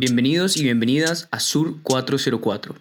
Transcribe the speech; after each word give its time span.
Bienvenidos 0.00 0.56
y 0.56 0.62
bienvenidas 0.62 1.26
a 1.32 1.40
Sur 1.40 1.82
404. 1.82 2.76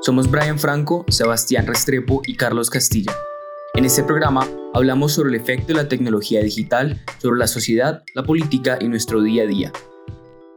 Somos 0.00 0.30
Brian 0.30 0.56
Franco, 0.56 1.04
Sebastián 1.08 1.66
Restrepo 1.66 2.22
y 2.24 2.36
Carlos 2.36 2.70
Castilla. 2.70 3.12
En 3.74 3.84
este 3.84 4.04
programa 4.04 4.48
hablamos 4.72 5.14
sobre 5.14 5.30
el 5.30 5.34
efecto 5.34 5.66
de 5.66 5.74
la 5.74 5.88
tecnología 5.88 6.40
digital 6.44 7.02
sobre 7.18 7.40
la 7.40 7.48
sociedad, 7.48 8.04
la 8.14 8.22
política 8.22 8.78
y 8.80 8.86
nuestro 8.86 9.20
día 9.20 9.42
a 9.42 9.46
día. 9.46 9.72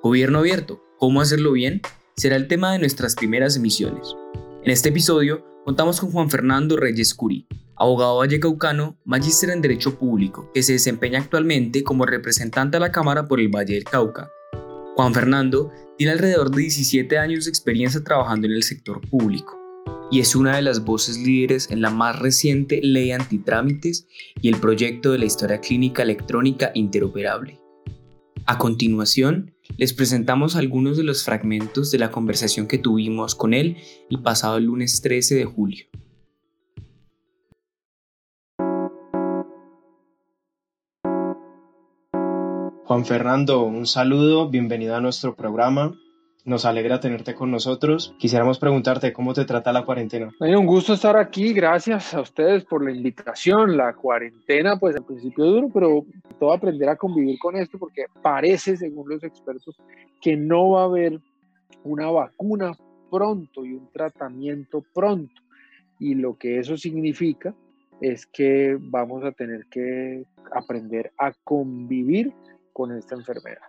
Gobierno 0.04 0.38
abierto, 0.38 0.84
¿cómo 1.00 1.20
hacerlo 1.20 1.54
bien? 1.54 1.82
Será 2.16 2.36
el 2.36 2.48
tema 2.48 2.72
de 2.72 2.78
nuestras 2.78 3.16
primeras 3.16 3.56
emisiones. 3.56 4.16
En 4.64 4.70
este 4.70 4.90
episodio 4.90 5.44
contamos 5.66 6.00
con 6.00 6.12
Juan 6.12 6.30
Fernando 6.30 6.78
Reyes 6.78 7.16
Curí, 7.16 7.48
abogado 7.76 8.18
vallecaucano, 8.18 9.00
magíster 9.04 9.50
en 9.50 9.64
Derecho 9.64 9.98
Público, 9.98 10.52
que 10.54 10.62
se 10.62 10.74
desempeña 10.74 11.18
actualmente 11.18 11.84
como 11.84 12.06
representante 12.06 12.78
a 12.78 12.80
la 12.80 12.92
Cámara 12.92 13.28
por 13.28 13.40
el 13.40 13.50
Valle 13.50 13.74
del 13.74 13.84
Cauca. 13.84 14.30
Juan 14.96 15.14
Fernando 15.14 15.74
tiene 15.98 16.14
alrededor 16.14 16.52
de 16.52 16.62
17 16.62 17.18
años 17.18 17.44
de 17.44 17.50
experiencia 17.50 18.02
trabajando 18.02 18.48
en 18.48 18.54
el 18.54 18.64
sector 18.64 19.02
público 19.10 19.60
y 20.10 20.22
es 20.22 20.38
una 20.38 20.56
de 20.56 20.62
las 20.62 20.86
voces 20.86 21.18
líderes 21.18 21.70
en 21.70 21.82
la 21.82 21.90
más 21.90 22.18
reciente 22.18 22.80
ley 22.82 23.12
antitrámites 23.12 24.08
y 24.42 24.48
el 24.48 24.56
proyecto 24.56 25.12
de 25.12 25.18
la 25.18 25.26
historia 25.26 25.60
clínica 25.60 26.04
electrónica 26.04 26.72
interoperable. 26.76 27.60
A 28.46 28.58
continuación, 28.58 29.54
les 29.76 29.92
presentamos 29.92 30.56
algunos 30.56 30.96
de 30.96 31.04
los 31.04 31.26
fragmentos 31.26 31.92
de 31.92 31.98
la 31.98 32.12
conversación 32.12 32.68
que 32.68 32.78
tuvimos 32.78 33.36
con 33.36 33.54
él 33.54 33.76
el 34.10 34.22
pasado 34.22 34.62
lunes 34.62 35.02
13 35.02 35.36
de 35.36 35.46
julio. 35.46 35.88
Juan 42.86 43.04
Fernando, 43.04 43.64
un 43.64 43.88
saludo, 43.88 44.48
bienvenido 44.48 44.96
a 44.96 45.02
nuestro 45.02 45.36
programa. 45.36 46.00
Nos 46.44 46.66
alegra 46.66 47.00
tenerte 47.00 47.34
con 47.34 47.50
nosotros. 47.50 48.14
Quisiéramos 48.20 48.60
preguntarte 48.60 49.12
cómo 49.12 49.34
te 49.34 49.44
trata 49.44 49.74
la 49.74 49.84
cuarentena. 49.84 50.30
un 50.40 50.68
gusto 50.68 50.94
estar 50.94 51.18
aquí. 51.18 51.52
Gracias 51.52 52.14
a 52.14 52.22
ustedes 52.22 52.64
por 52.64 52.86
la 52.86 52.92
invitación. 52.92 53.76
La 53.76 53.96
cuarentena, 53.96 54.78
pues 54.78 54.96
al 54.96 55.04
principio 55.04 55.46
duro, 55.46 55.70
pero 55.74 56.06
todo 56.40 56.54
aprender 56.54 56.88
a 56.90 56.96
convivir 56.96 57.40
con 57.40 57.56
esto 57.56 57.80
porque 57.80 58.06
parece, 58.22 58.78
según 58.78 59.10
los 59.10 59.24
expertos, 59.24 59.76
que 60.22 60.38
no 60.38 60.70
va 60.70 60.82
a 60.82 60.86
haber 60.86 61.20
una 61.84 62.12
vacuna 62.12 62.78
pronto 63.10 63.66
y 63.66 63.74
un 63.74 63.90
tratamiento 63.92 64.86
pronto. 64.94 65.42
Y 66.00 66.14
lo 66.14 66.38
que 66.38 66.60
eso 66.60 66.78
significa 66.78 67.56
es 68.00 68.28
que 68.28 68.78
vamos 68.80 69.24
a 69.24 69.32
tener 69.32 69.66
que 69.72 70.24
aprender 70.54 71.12
a 71.18 71.34
convivir 71.44 72.32
con 72.76 72.92
esta 72.92 73.16
enfermedad. 73.16 73.62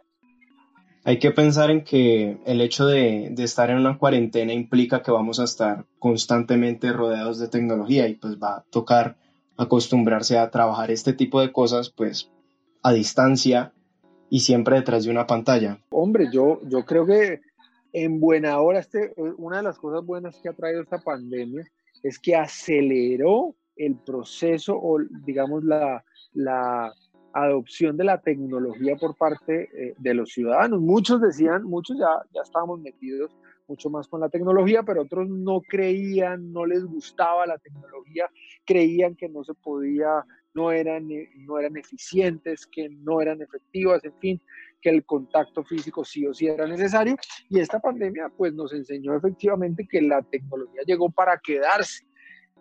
Hay 1.05 1.21
que 1.21 1.31
pensar 1.31 1.71
en 1.71 1.85
que 1.85 2.41
el 2.45 2.61
hecho 2.61 2.87
de, 2.87 3.33
estar 3.39 3.71
en 3.71 3.77
una 3.77 3.99
cuarentena 3.99 4.53
implica 4.53 5.05
que 5.05 5.13
vamos 5.13 5.39
a 5.39 5.45
estar 5.45 5.85
constantemente 6.01 6.93
rodeados 6.93 7.39
de 7.39 7.47
tecnología 7.47 8.09
y 8.09 8.17
pues 8.17 8.37
va 8.43 8.57
a 8.57 8.65
tocar 8.69 9.17
acostumbrarse 9.57 10.37
a 10.37 10.51
trabajar 10.51 10.91
este 10.91 11.13
tipo 11.13 11.41
de 11.41 11.53
cosas 11.53 11.91
pues 11.91 12.33
a 12.83 12.93
distancia 12.93 13.73
y 14.29 14.41
siempre 14.41 14.75
detrás 14.75 15.05
de 15.05 15.13
una 15.13 15.29
pantalla. 15.29 15.79
Hombre, 15.91 16.27
yo, 16.33 16.59
yo 16.65 16.85
creo 16.85 17.07
que 17.07 17.43
en 17.93 18.19
buena 18.19 18.59
hora, 18.59 18.81
este, 18.81 19.15
una 19.39 19.59
de 19.59 19.63
las 19.63 19.79
cosas 19.79 20.05
buenas 20.05 20.37
que 20.43 20.49
ha 20.49 20.55
traído 20.55 20.83
esta 20.83 20.99
pandemia 20.99 21.65
es 22.03 22.19
que 22.19 22.35
aceleró 22.35 23.55
el 23.77 23.95
proceso 23.95 24.77
o 24.77 24.99
digamos 25.25 25.63
la, 25.63 26.05
la 26.33 26.93
adopción 27.45 27.97
de 27.97 28.05
la 28.05 28.21
tecnología 28.21 28.97
por 28.97 29.15
parte 29.17 29.69
eh, 29.75 29.95
de 29.99 30.15
los 30.15 30.31
ciudadanos. 30.31 30.81
Muchos 30.81 31.21
decían, 31.21 31.65
muchos 31.65 31.99
ya, 31.99 32.09
ya 32.35 32.41
estábamos 32.43 32.81
metidos 32.81 33.37
mucho 33.69 33.91
más 33.91 34.09
con 34.09 34.21
la 34.21 34.29
tecnología, 34.29 34.83
pero 34.85 35.03
otros 35.03 35.29
no 35.29 35.61
creían, 35.61 36.53
no 36.53 36.65
les 36.65 36.85
gustaba 36.85 37.47
la 37.47 37.59
tecnología, 37.59 38.31
creían 38.65 39.17
que 39.17 39.29
no 39.29 39.45
se 39.45 39.55
podía, 39.55 40.25
no 40.55 40.71
eran, 40.71 41.11
eh, 41.11 41.29
no 41.37 41.59
eran 41.59 41.77
eficientes, 41.77 42.67
que 42.67 42.89
no 42.89 43.21
eran 43.21 43.43
efectivas, 43.43 44.03
en 44.05 44.15
fin, 44.19 44.43
que 44.81 44.89
el 44.91 45.05
contacto 45.05 45.63
físico 45.65 46.05
sí 46.05 46.27
o 46.27 46.33
sí 46.33 46.47
era 46.47 46.67
necesario. 46.67 47.17
Y 47.51 47.61
esta 47.61 47.81
pandemia 47.81 48.31
pues 48.35 48.55
nos 48.55 48.73
enseñó 48.73 49.15
efectivamente 49.15 49.87
que 49.91 50.01
la 50.01 50.23
tecnología 50.23 50.83
llegó 50.87 51.11
para 51.11 51.39
quedarse 51.39 52.07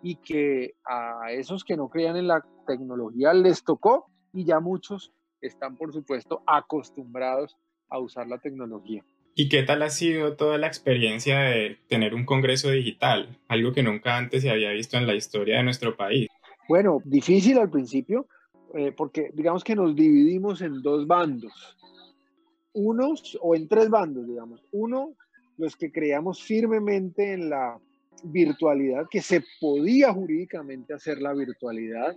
y 0.02 0.16
que 0.16 0.74
a 0.84 1.32
esos 1.32 1.64
que 1.64 1.76
no 1.76 1.88
creían 1.88 2.16
en 2.16 2.26
la 2.26 2.44
tecnología 2.66 3.32
les 3.32 3.64
tocó 3.64 4.10
y 4.36 4.44
ya 4.44 4.60
muchos 4.60 5.12
están, 5.40 5.76
por 5.76 5.92
supuesto, 5.92 6.42
acostumbrados 6.46 7.56
a 7.88 7.98
usar 7.98 8.28
la 8.28 8.38
tecnología. 8.38 9.02
¿Y 9.34 9.48
qué 9.48 9.62
tal 9.62 9.82
ha 9.82 9.90
sido 9.90 10.36
toda 10.36 10.58
la 10.58 10.66
experiencia 10.66 11.40
de 11.40 11.78
tener 11.88 12.14
un 12.14 12.24
Congreso 12.24 12.70
digital? 12.70 13.38
Algo 13.48 13.72
que 13.72 13.82
nunca 13.82 14.16
antes 14.16 14.42
se 14.42 14.50
había 14.50 14.70
visto 14.70 14.96
en 14.96 15.06
la 15.06 15.14
historia 15.14 15.56
de 15.58 15.62
nuestro 15.62 15.96
país. 15.96 16.28
Bueno, 16.68 17.00
difícil 17.04 17.58
al 17.58 17.70
principio, 17.70 18.26
eh, 18.74 18.92
porque 18.92 19.30
digamos 19.32 19.64
que 19.64 19.74
nos 19.74 19.94
dividimos 19.94 20.60
en 20.60 20.82
dos 20.82 21.06
bandos. 21.06 21.76
Unos, 22.72 23.38
o 23.40 23.54
en 23.54 23.68
tres 23.68 23.88
bandos, 23.88 24.26
digamos. 24.26 24.62
Uno, 24.72 25.14
los 25.56 25.76
que 25.76 25.90
creíamos 25.90 26.42
firmemente 26.42 27.32
en 27.32 27.48
la 27.48 27.78
virtualidad, 28.22 29.06
que 29.10 29.22
se 29.22 29.42
podía 29.60 30.12
jurídicamente 30.12 30.92
hacer 30.92 31.22
la 31.22 31.32
virtualidad. 31.32 32.16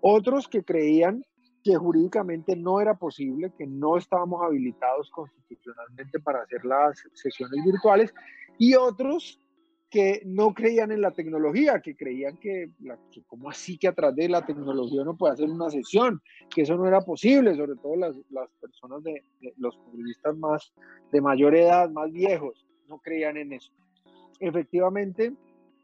Otros 0.00 0.48
que 0.48 0.64
creían 0.64 1.24
que 1.62 1.76
jurídicamente 1.76 2.56
no 2.56 2.80
era 2.80 2.94
posible, 2.94 3.52
que 3.56 3.66
no 3.66 3.96
estábamos 3.96 4.42
habilitados 4.42 5.10
constitucionalmente 5.10 6.18
para 6.20 6.42
hacer 6.42 6.64
las 6.64 7.02
sesiones 7.14 7.64
virtuales, 7.64 8.12
y 8.58 8.74
otros 8.74 9.38
que 9.92 10.22
no 10.24 10.54
creían 10.54 10.90
en 10.90 11.02
la 11.02 11.10
tecnología, 11.10 11.82
que 11.82 11.94
creían 11.94 12.38
que, 12.38 12.70
como 13.26 13.50
así 13.50 13.76
que 13.76 13.88
a 13.88 13.92
través 13.92 14.16
de 14.16 14.28
la 14.30 14.44
tecnología 14.44 15.04
no 15.04 15.18
puede 15.18 15.34
hacer 15.34 15.50
una 15.50 15.68
sesión, 15.68 16.22
que 16.48 16.62
eso 16.62 16.76
no 16.76 16.86
era 16.86 17.02
posible, 17.02 17.54
sobre 17.54 17.76
todo 17.76 17.96
las, 17.96 18.16
las 18.30 18.48
personas 18.58 19.02
de, 19.02 19.22
los 19.58 19.76
periodistas 19.76 20.34
más 20.38 20.72
de 21.12 21.20
mayor 21.20 21.54
edad, 21.54 21.90
más 21.90 22.10
viejos, 22.10 22.66
no 22.88 23.00
creían 23.00 23.36
en 23.36 23.52
eso. 23.52 23.70
Efectivamente, 24.40 25.34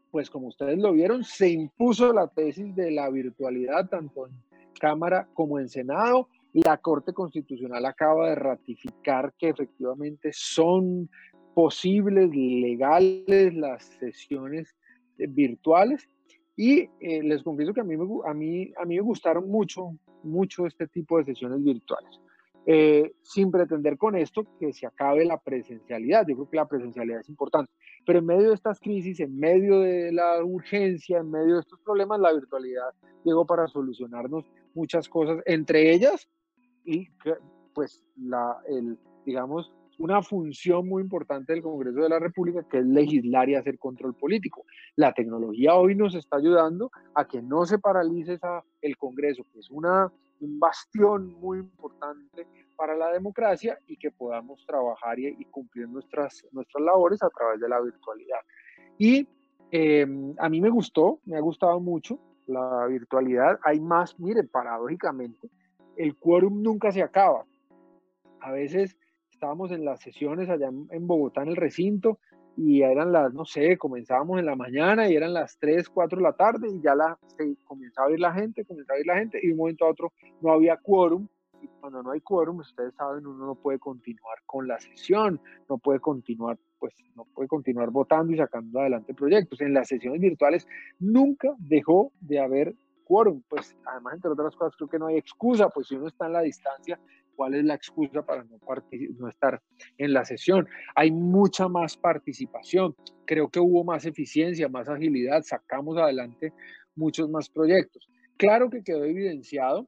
pues 0.09 0.29
como 0.31 0.47
ustedes 0.47 0.79
lo 0.79 0.91
vieron, 0.91 1.23
se 1.23 1.49
impuso 1.49 2.11
la 2.11 2.27
tesis 2.27 2.75
de 2.75 2.89
la 2.89 3.11
virtualidad 3.11 3.89
tanto 3.89 4.25
en 4.25 4.33
Cámara 4.79 5.27
como 5.33 5.59
en 5.59 5.69
Senado. 5.69 6.29
La 6.53 6.77
Corte 6.77 7.13
Constitucional 7.13 7.85
acaba 7.85 8.29
de 8.29 8.35
ratificar 8.35 9.33
que 9.37 9.49
efectivamente 9.49 10.31
son 10.33 11.09
posibles, 11.53 12.29
legales 12.33 13.53
las 13.53 13.85
sesiones 13.99 14.75
eh, 15.19 15.27
virtuales. 15.27 16.07
Y 16.55 16.89
eh, 16.99 17.21
les 17.23 17.43
confieso 17.43 17.73
que 17.73 17.81
a 17.81 17.83
mí, 17.83 17.95
me, 17.95 18.05
a, 18.25 18.33
mí, 18.33 18.73
a 18.81 18.85
mí 18.85 18.95
me 18.95 19.01
gustaron 19.01 19.47
mucho, 19.47 19.91
mucho 20.23 20.65
este 20.65 20.87
tipo 20.87 21.17
de 21.17 21.25
sesiones 21.25 21.63
virtuales. 21.63 22.19
Eh, 22.65 23.13
sin 23.23 23.49
pretender 23.49 23.97
con 23.97 24.15
esto 24.15 24.45
que 24.59 24.73
se 24.73 24.85
acabe 24.85 25.25
la 25.25 25.39
presencialidad. 25.39 26.25
Yo 26.27 26.35
creo 26.35 26.49
que 26.49 26.57
la 26.57 26.67
presencialidad 26.67 27.21
es 27.21 27.29
importante. 27.29 27.71
Pero 28.05 28.19
en 28.19 28.25
medio 28.25 28.49
de 28.49 28.53
estas 28.53 28.79
crisis, 28.79 29.19
en 29.19 29.39
medio 29.39 29.79
de 29.79 30.11
la 30.11 30.43
urgencia, 30.43 31.19
en 31.19 31.31
medio 31.31 31.55
de 31.55 31.61
estos 31.61 31.79
problemas, 31.79 32.19
la 32.19 32.33
virtualidad 32.33 32.93
llegó 33.23 33.45
para 33.45 33.67
solucionarnos 33.67 34.45
muchas 34.73 35.09
cosas, 35.09 35.41
entre 35.45 35.91
ellas, 35.93 36.29
y 36.85 37.07
pues 37.73 38.03
la, 38.15 38.57
el, 38.67 38.97
digamos, 39.25 39.71
una 39.99 40.21
función 40.21 40.87
muy 40.87 41.03
importante 41.03 41.53
del 41.53 41.61
Congreso 41.61 41.99
de 41.99 42.09
la 42.09 42.19
República, 42.19 42.63
que 42.63 42.79
es 42.79 42.85
legislar 42.85 43.49
y 43.49 43.55
hacer 43.55 43.77
control 43.77 44.15
político. 44.15 44.65
La 44.95 45.13
tecnología 45.13 45.75
hoy 45.75 45.93
nos 45.95 46.15
está 46.15 46.37
ayudando 46.37 46.89
a 47.13 47.25
que 47.25 47.41
no 47.41 47.65
se 47.65 47.79
paralice 47.79 48.33
esa, 48.33 48.63
el 48.81 48.97
Congreso, 48.97 49.43
que 49.51 49.59
es 49.59 49.69
una, 49.69 50.11
un 50.39 50.59
bastión 50.59 51.33
muy 51.39 51.59
importante 51.59 52.47
para 52.75 52.95
la 52.95 53.11
democracia 53.11 53.77
y 53.87 53.97
que 53.97 54.11
podamos 54.11 54.65
trabajar 54.65 55.19
y, 55.19 55.43
cumplir 55.45 55.89
nuestras, 55.89 56.45
nuestras 56.51 56.83
labores 56.83 57.21
a 57.21 57.29
través 57.29 57.59
de 57.59 57.67
la 57.67 57.79
virtualidad. 57.81 58.39
Y 58.97 59.27
em, 59.71 60.33
a 60.37 60.47
mí 60.49 60.61
me 60.61 60.69
gustó, 60.69 61.19
me 61.25 61.37
ha 61.37 61.41
gustado 61.41 61.79
mucho 61.79 62.19
la 62.47 62.85
virtualidad. 62.87 63.59
Hay 63.63 63.79
más, 63.79 64.19
mire, 64.19 64.43
paradójicamente, 64.43 65.49
el 65.97 66.15
quórum 66.15 66.61
nunca 66.61 66.91
se 66.91 67.01
acaba. 67.01 67.45
A 68.39 68.51
veces 68.51 68.97
estábamos 69.31 69.71
en 69.71 69.83
las 69.83 69.99
sesiones 69.99 70.49
allá 70.49 70.67
en 70.67 71.07
Bogotá, 71.07 71.41
en 71.41 71.49
el 71.49 71.55
recinto, 71.55 72.19
y 72.61 72.81
eran 72.81 73.13
las, 73.13 73.33
no 73.33 73.45
sé, 73.45 73.77
comenzábamos 73.77 74.37
en 74.37 74.45
la 74.45 74.55
mañana 74.55 75.09
y 75.09 75.15
eran 75.15 75.33
las 75.33 75.57
3, 75.59 75.87
4 75.87 76.17
de 76.17 76.23
la 76.23 76.33
tarde 76.33 76.67
y 76.69 76.81
ya 76.81 76.93
la, 76.93 77.17
se 77.37 77.55
comenzaba 77.63 78.09
a 78.09 78.11
ir 78.11 78.19
la 78.19 78.33
gente, 78.33 78.65
comenzaba 78.65 78.97
a 78.97 78.99
ir 78.99 79.07
la 79.07 79.17
gente 79.17 79.39
y 79.41 79.47
de 79.47 79.53
un 79.53 79.59
momento 79.59 79.85
a 79.85 79.89
otro 79.89 80.11
no 80.41 80.51
había 80.51 80.75
quórum 80.75 81.25
y 81.61 81.67
cuando 81.79 82.03
no 82.03 82.11
hay 82.11 82.19
quórum, 82.19 82.57
ustedes 82.57 82.93
saben, 82.95 83.25
uno 83.25 83.45
no 83.45 83.55
puede 83.55 83.79
continuar 83.79 84.39
con 84.45 84.67
la 84.67 84.77
sesión, 84.77 85.39
no 85.69 85.77
puede 85.77 86.01
continuar, 86.01 86.57
pues 86.79 86.93
no 87.15 87.23
puede 87.33 87.47
continuar 87.47 87.91
votando 87.91 88.33
y 88.33 88.37
sacando 88.37 88.81
adelante 88.81 89.13
proyectos. 89.13 89.61
En 89.61 89.73
las 89.73 89.87
sesiones 89.87 90.19
virtuales 90.19 90.67
nunca 90.99 91.55
dejó 91.59 92.11
de 92.19 92.39
haber 92.41 92.75
quórum, 93.05 93.41
pues 93.47 93.73
además 93.85 94.15
entre 94.15 94.31
otras 94.31 94.53
cosas 94.57 94.75
creo 94.75 94.89
que 94.89 94.99
no 94.99 95.07
hay 95.07 95.17
excusa, 95.17 95.69
pues 95.69 95.87
si 95.87 95.95
uno 95.95 96.07
está 96.07 96.27
en 96.27 96.33
la 96.33 96.41
distancia, 96.41 96.99
¿Cuál 97.39 97.55
es 97.55 97.63
la 97.63 97.75
excusa 97.75 98.21
para 98.21 98.43
no, 98.43 99.29
estar 99.29 99.61
en 99.97 100.11
la 100.11 100.25
sesión? 100.25 100.67
Hay 100.93 101.09
mucha 101.09 101.69
más 101.69 101.95
participación. 101.95 102.93
Creo 103.25 103.47
que 103.47 103.61
hubo 103.61 103.85
más 103.85 104.05
eficiencia, 104.05 104.67
más 104.67 104.89
agilidad. 104.89 105.41
Sacamos 105.43 105.97
adelante 105.97 106.51
muchos 106.97 107.29
más 107.29 107.47
proyectos. 107.47 108.09
Claro 108.35 108.69
que 108.69 108.83
quedó 108.83 109.05
evidenciado 109.05 109.87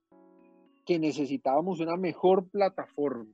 que 0.85 0.97
necesitábamos 0.97 1.81
una 1.81 1.97
mejor 1.97 2.47
plataforma, 2.47 3.27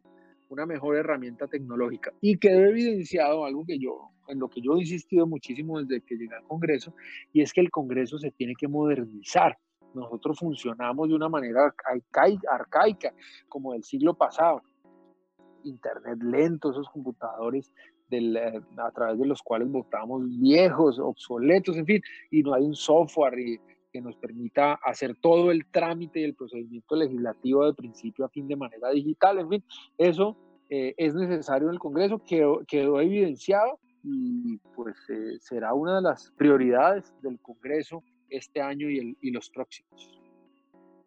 una 0.49 0.65
mejor 0.65 0.95
herramienta 0.95 1.45
tecnológica. 1.45 2.11
Y 2.19 2.39
quedó 2.39 2.65
evidenciado 2.65 3.45
algo 3.45 3.67
que 3.67 3.77
yo, 3.77 4.09
en 4.29 4.39
lo 4.39 4.49
que 4.49 4.61
yo 4.61 4.77
he 4.77 4.79
insistido 4.79 5.27
muchísimo 5.27 5.79
desde 5.79 6.03
que 6.03 6.15
llegué 6.15 6.33
al 6.33 6.47
Congreso, 6.47 6.95
y 7.33 7.43
es 7.43 7.53
que 7.53 7.61
el 7.61 7.69
Congreso 7.69 8.17
se 8.17 8.31
tiene 8.31 8.55
que 8.59 8.67
modernizar. 8.67 9.59
Nosotros 9.97 10.39
funcionamos 10.39 11.09
de 11.09 11.15
una 11.15 11.29
manera 11.29 11.73
arcaica, 12.49 13.13
como 13.49 13.73
del 13.73 13.83
siglo 13.83 14.13
pasado. 14.13 14.61
Internet 15.63 16.19
lento, 16.21 16.71
esos 16.71 16.89
computadores 16.89 17.71
del, 18.09 18.37
eh, 18.37 18.61
a 18.77 18.91
través 18.91 19.19
de 19.19 19.25
los 19.25 19.41
cuales 19.41 19.69
votamos 19.69 20.23
viejos, 20.39 20.99
obsoletos, 20.99 21.75
en 21.77 21.85
fin, 21.85 22.01
y 22.31 22.43
no 22.43 22.53
hay 22.53 22.63
un 22.63 22.75
software 22.75 23.59
que 23.91 24.01
nos 24.01 24.15
permita 24.15 24.73
hacer 24.83 25.15
todo 25.21 25.51
el 25.51 25.65
trámite 25.65 26.19
y 26.19 26.23
el 26.23 26.35
procedimiento 26.35 26.95
legislativo 26.95 27.65
de 27.65 27.73
principio 27.73 28.25
a 28.25 28.29
fin 28.29 28.47
de 28.47 28.55
manera 28.55 28.89
digital, 28.91 29.39
en 29.39 29.49
fin, 29.49 29.63
eso 29.97 30.37
eh, 30.69 30.93
es 30.97 31.15
necesario 31.15 31.67
en 31.67 31.73
el 31.73 31.79
Congreso, 31.79 32.21
quedó, 32.25 32.61
quedó 32.67 32.99
evidenciado 32.99 33.79
y 34.03 34.57
pues 34.75 34.95
eh, 35.09 35.37
será 35.39 35.73
una 35.73 35.95
de 35.95 36.01
las 36.01 36.31
prioridades 36.37 37.13
del 37.21 37.39
Congreso 37.39 38.03
este 38.29 38.61
año 38.61 38.89
y, 38.89 38.99
el, 38.99 39.17
y 39.21 39.31
los 39.31 39.49
próximos. 39.49 40.09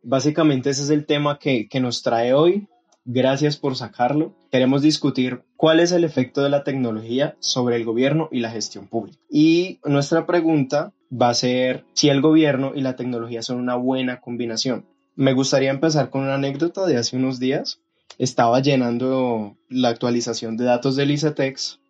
Básicamente 0.03 0.71
ese 0.71 0.83
es 0.83 0.91
el 0.91 1.07
tema 1.07 1.39
que, 1.39 1.69
que 1.69 1.81
nos 1.81 2.03
trae 2.03 2.33
hoy. 2.33 2.69
Gracias 3.05 3.57
por 3.57 3.77
sacarlo. 3.77 4.35
Queremos 4.51 4.83
discutir 4.83 5.43
cuál 5.57 5.81
es 5.81 5.93
el 5.93 6.05
efecto 6.05 6.43
de 6.43 6.51
la 6.51 6.65
tecnología 6.65 7.37
sobre 7.41 7.77
el 7.77 7.85
gobierno 7.85 8.29
y 8.31 8.41
la 8.41 8.51
gestión 8.51 8.89
pública. 8.89 9.19
Y 9.29 9.81
nuestra 9.85 10.27
pregunta 10.27 10.93
va 11.11 11.31
a 11.31 11.35
ser 11.35 11.85
si 11.95 12.09
el 12.09 12.21
gobierno 12.21 12.73
y 12.75 12.83
la 12.83 12.97
tecnología 12.97 13.43
son 13.43 13.59
una 13.59 13.75
buena 13.77 14.21
combinación. 14.21 14.87
Me 15.17 15.33
gustaría 15.33 15.71
empezar 15.71 16.11
con 16.11 16.23
una 16.23 16.35
anécdota 16.35 16.87
de 16.87 16.97
hace 16.97 17.17
unos 17.17 17.41
días. 17.41 17.81
Estaba 18.19 18.61
llenando 18.61 19.57
la 19.69 19.89
actualización 19.89 20.57
de 20.57 20.65
datos 20.65 20.97
del 20.97 21.11
ICETEX 21.11 21.81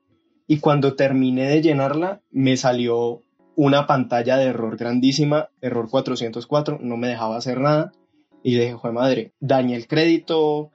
y 0.47 0.59
cuando 0.59 0.95
terminé 0.95 1.49
de 1.49 1.63
llenarla 1.63 2.23
me 2.31 2.57
salió 2.57 3.23
una 3.61 3.87
pantalla 3.87 4.39
de 4.39 4.47
error 4.47 4.79
grandísima, 4.79 5.51
error 5.61 5.91
404, 5.91 6.79
no 6.81 6.97
me 6.97 7.09
dejaba 7.09 7.37
hacer 7.37 7.61
nada. 7.61 7.93
Y 8.43 8.55
dije, 8.55 8.73
joder 8.73 8.95
madre, 8.95 9.33
dañé 9.39 9.77
el 9.77 9.87
crédito. 9.87 10.71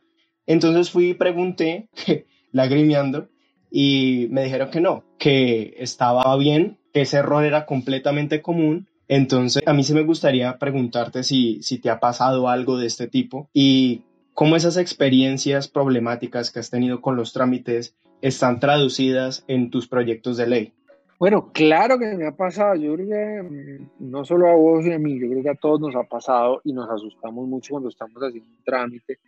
Entonces 0.45 0.91
fui 0.91 1.09
y 1.09 1.13
pregunté, 1.15 1.89
lagrimeando, 2.51 3.29
y 3.71 4.27
me 4.29 4.43
dijeron 4.43 4.69
que 4.69 4.81
no, 4.81 5.03
que 5.17 5.73
estaba 5.79 6.37
bien, 6.37 6.77
que 6.93 7.01
ese 7.01 7.17
error 7.17 7.43
era 7.43 7.65
completamente 7.65 8.43
común. 8.43 8.87
Entonces, 9.07 9.63
a 9.65 9.73
mí 9.73 9.83
sí 9.83 9.95
me 9.95 10.03
gustaría 10.03 10.59
preguntarte 10.59 11.23
si, 11.23 11.63
si 11.63 11.79
te 11.79 11.89
ha 11.89 11.99
pasado 11.99 12.49
algo 12.49 12.77
de 12.77 12.85
este 12.85 13.07
tipo 13.07 13.49
y 13.51 14.03
cómo 14.35 14.55
esas 14.57 14.77
experiencias 14.77 15.67
problemáticas 15.69 16.51
que 16.51 16.59
has 16.59 16.69
tenido 16.69 17.01
con 17.01 17.15
los 17.15 17.33
trámites 17.33 17.95
están 18.21 18.59
traducidas 18.59 19.43
en 19.47 19.71
tus 19.71 19.87
proyectos 19.87 20.37
de 20.37 20.45
ley. 20.45 20.73
Bueno, 21.17 21.51
claro 21.53 21.97
que 21.97 22.13
me 22.15 22.27
ha 22.27 22.35
pasado. 22.35 22.75
Yo 22.75 22.93
creo 22.95 23.07
que 23.07 23.43
mm, 23.43 24.11
no 24.11 24.25
solo 24.25 24.49
a 24.49 24.55
vos 24.55 24.85
y 24.85 24.91
a 24.91 24.99
mí, 24.99 25.19
yo 25.19 25.29
creo 25.29 25.43
que 25.43 25.49
a 25.49 25.55
todos 25.55 25.79
nos 25.79 25.95
ha 25.95 26.03
pasado 26.03 26.61
y 26.63 26.73
nos 26.73 26.89
asustamos 26.89 27.47
mucho 27.47 27.71
cuando 27.71 27.89
estamos 27.89 28.21
haciendo 28.21 28.49
un 28.49 28.63
trámite 28.63 29.19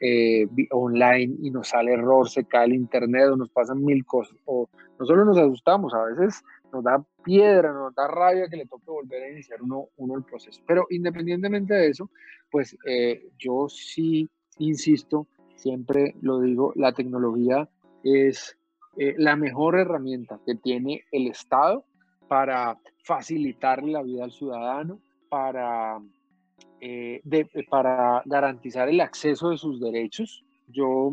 eh, 0.00 0.46
online 0.70 1.36
y 1.42 1.50
nos 1.50 1.68
sale 1.68 1.92
error, 1.92 2.28
se 2.28 2.44
cae 2.44 2.66
el 2.66 2.74
internet 2.74 3.28
o 3.30 3.36
nos 3.36 3.50
pasan 3.50 3.84
mil 3.84 4.04
cosas. 4.06 4.36
O 4.46 4.68
no 4.98 5.06
solo 5.06 5.24
nos 5.24 5.36
asustamos, 5.36 5.92
a 5.92 6.04
veces 6.04 6.42
nos 6.72 6.82
da 6.82 7.04
piedra, 7.22 7.72
nos 7.72 7.94
da 7.94 8.08
rabia 8.08 8.48
que 8.48 8.56
le 8.56 8.66
toque 8.66 8.90
volver 8.90 9.22
a 9.22 9.30
iniciar 9.30 9.62
uno, 9.62 9.88
uno 9.96 10.16
el 10.16 10.24
proceso. 10.24 10.62
Pero 10.66 10.86
independientemente 10.90 11.74
de 11.74 11.88
eso, 11.88 12.10
pues 12.50 12.76
eh, 12.86 13.28
yo 13.38 13.68
sí 13.68 14.28
insisto, 14.58 15.26
siempre 15.56 16.14
lo 16.22 16.40
digo, 16.40 16.72
la 16.74 16.92
tecnología 16.92 17.68
es 18.02 18.56
eh, 18.96 19.14
la 19.18 19.36
mejor 19.36 19.78
herramienta 19.78 20.38
que 20.46 20.54
tiene 20.54 21.04
el 21.10 21.26
Estado 21.26 21.84
para 22.28 22.78
facilitarle 23.02 23.92
la 23.92 24.02
vida 24.02 24.24
al 24.24 24.32
ciudadano, 24.32 24.98
para, 25.28 26.00
eh, 26.80 27.20
para 27.68 28.22
garantizar 28.24 28.88
el 28.88 29.00
acceso 29.00 29.50
de 29.50 29.58
sus 29.58 29.80
derechos. 29.80 30.44
Yo 30.68 31.12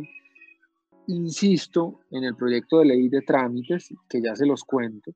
insisto 1.08 2.00
en 2.12 2.24
el 2.24 2.36
proyecto 2.36 2.80
de 2.80 2.86
ley 2.86 3.10
de 3.10 3.22
trámites, 3.22 3.94
que 4.08 4.22
ya 4.22 4.36
se 4.36 4.46
los 4.46 4.64
cuento, 4.64 5.12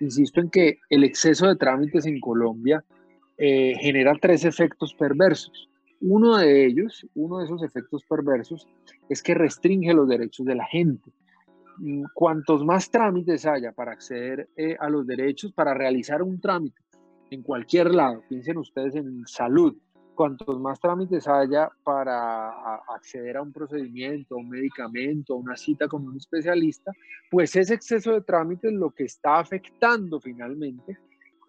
insisto 0.00 0.40
en 0.40 0.50
que 0.50 0.78
el 0.88 1.04
exceso 1.04 1.46
de 1.48 1.56
trámites 1.56 2.06
en 2.06 2.20
Colombia 2.20 2.84
eh, 3.36 3.74
genera 3.80 4.16
tres 4.20 4.44
efectos 4.44 4.94
perversos. 4.94 5.68
Uno 6.00 6.36
de 6.36 6.66
ellos, 6.66 7.06
uno 7.14 7.38
de 7.38 7.46
esos 7.46 7.62
efectos 7.62 8.04
perversos, 8.04 8.68
es 9.08 9.22
que 9.22 9.34
restringe 9.34 9.92
los 9.92 10.08
derechos 10.08 10.46
de 10.46 10.54
la 10.54 10.66
gente. 10.66 11.10
Mm, 11.78 12.04
cuantos 12.14 12.64
más 12.64 12.90
trámites 12.90 13.46
haya 13.46 13.72
para 13.72 13.92
acceder 13.92 14.48
eh, 14.56 14.76
a 14.78 14.88
los 14.88 15.06
derechos, 15.06 15.52
para 15.52 15.74
realizar 15.74 16.22
un 16.22 16.40
trámite 16.40 16.84
en 17.30 17.42
cualquier 17.42 17.94
lado, 17.94 18.22
piensen 18.28 18.58
ustedes 18.58 18.94
en 18.94 19.26
salud, 19.26 19.76
cuantos 20.14 20.60
más 20.60 20.78
trámites 20.78 21.26
haya 21.26 21.68
para 21.82 22.76
acceder 22.94 23.36
a 23.36 23.42
un 23.42 23.52
procedimiento, 23.52 24.36
un 24.36 24.48
medicamento, 24.48 25.34
una 25.34 25.56
cita 25.56 25.88
con 25.88 26.06
un 26.06 26.16
especialista, 26.16 26.92
pues 27.30 27.56
ese 27.56 27.74
exceso 27.74 28.12
de 28.12 28.20
trámites 28.20 28.72
lo 28.72 28.90
que 28.90 29.04
está 29.04 29.40
afectando 29.40 30.20
finalmente 30.20 30.98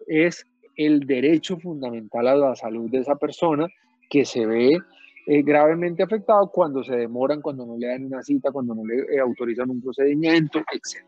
es 0.08 0.44
el 0.76 1.00
derecho 1.06 1.56
fundamental 1.58 2.26
a 2.26 2.36
la 2.36 2.56
salud 2.56 2.90
de 2.90 2.98
esa 2.98 3.14
persona 3.14 3.66
que 4.10 4.24
se 4.24 4.44
ve 4.44 4.78
eh, 5.28 5.42
gravemente 5.42 6.04
afectado 6.04 6.48
cuando 6.52 6.84
se 6.84 6.94
demoran, 6.94 7.42
cuando 7.42 7.66
no 7.66 7.76
le 7.76 7.88
dan 7.88 8.04
una 8.04 8.22
cita, 8.22 8.52
cuando 8.52 8.76
no 8.76 8.84
le 8.86 9.00
eh, 9.12 9.18
autorizan 9.18 9.68
un 9.68 9.82
procedimiento, 9.82 10.60
etc. 10.60 11.04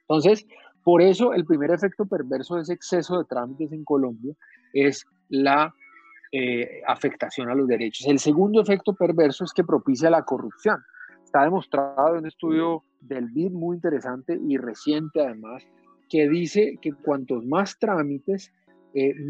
Entonces, 0.00 0.46
por 0.82 1.02
eso 1.02 1.34
el 1.34 1.44
primer 1.44 1.70
efecto 1.70 2.06
perverso 2.06 2.56
de 2.56 2.62
ese 2.62 2.72
exceso 2.72 3.18
de 3.18 3.26
trámites 3.26 3.70
en 3.72 3.84
Colombia 3.84 4.34
es 4.72 5.04
la 5.28 5.74
eh, 6.32 6.80
afectación 6.86 7.50
a 7.50 7.54
los 7.54 7.68
derechos. 7.68 8.06
El 8.06 8.20
segundo 8.20 8.62
efecto 8.62 8.94
perverso 8.94 9.44
es 9.44 9.52
que 9.52 9.64
propicia 9.64 10.08
la 10.08 10.22
corrupción. 10.22 10.78
Está 11.22 11.42
demostrado 11.42 12.14
en 12.14 12.20
un 12.20 12.26
estudio 12.28 12.84
del 13.02 13.26
BID 13.26 13.50
muy 13.50 13.76
interesante 13.76 14.40
y 14.48 14.56
reciente 14.56 15.20
además, 15.20 15.62
que 16.08 16.26
dice 16.26 16.78
que 16.80 16.94
cuantos 16.94 17.44
más 17.44 17.78
trámites, 17.78 18.50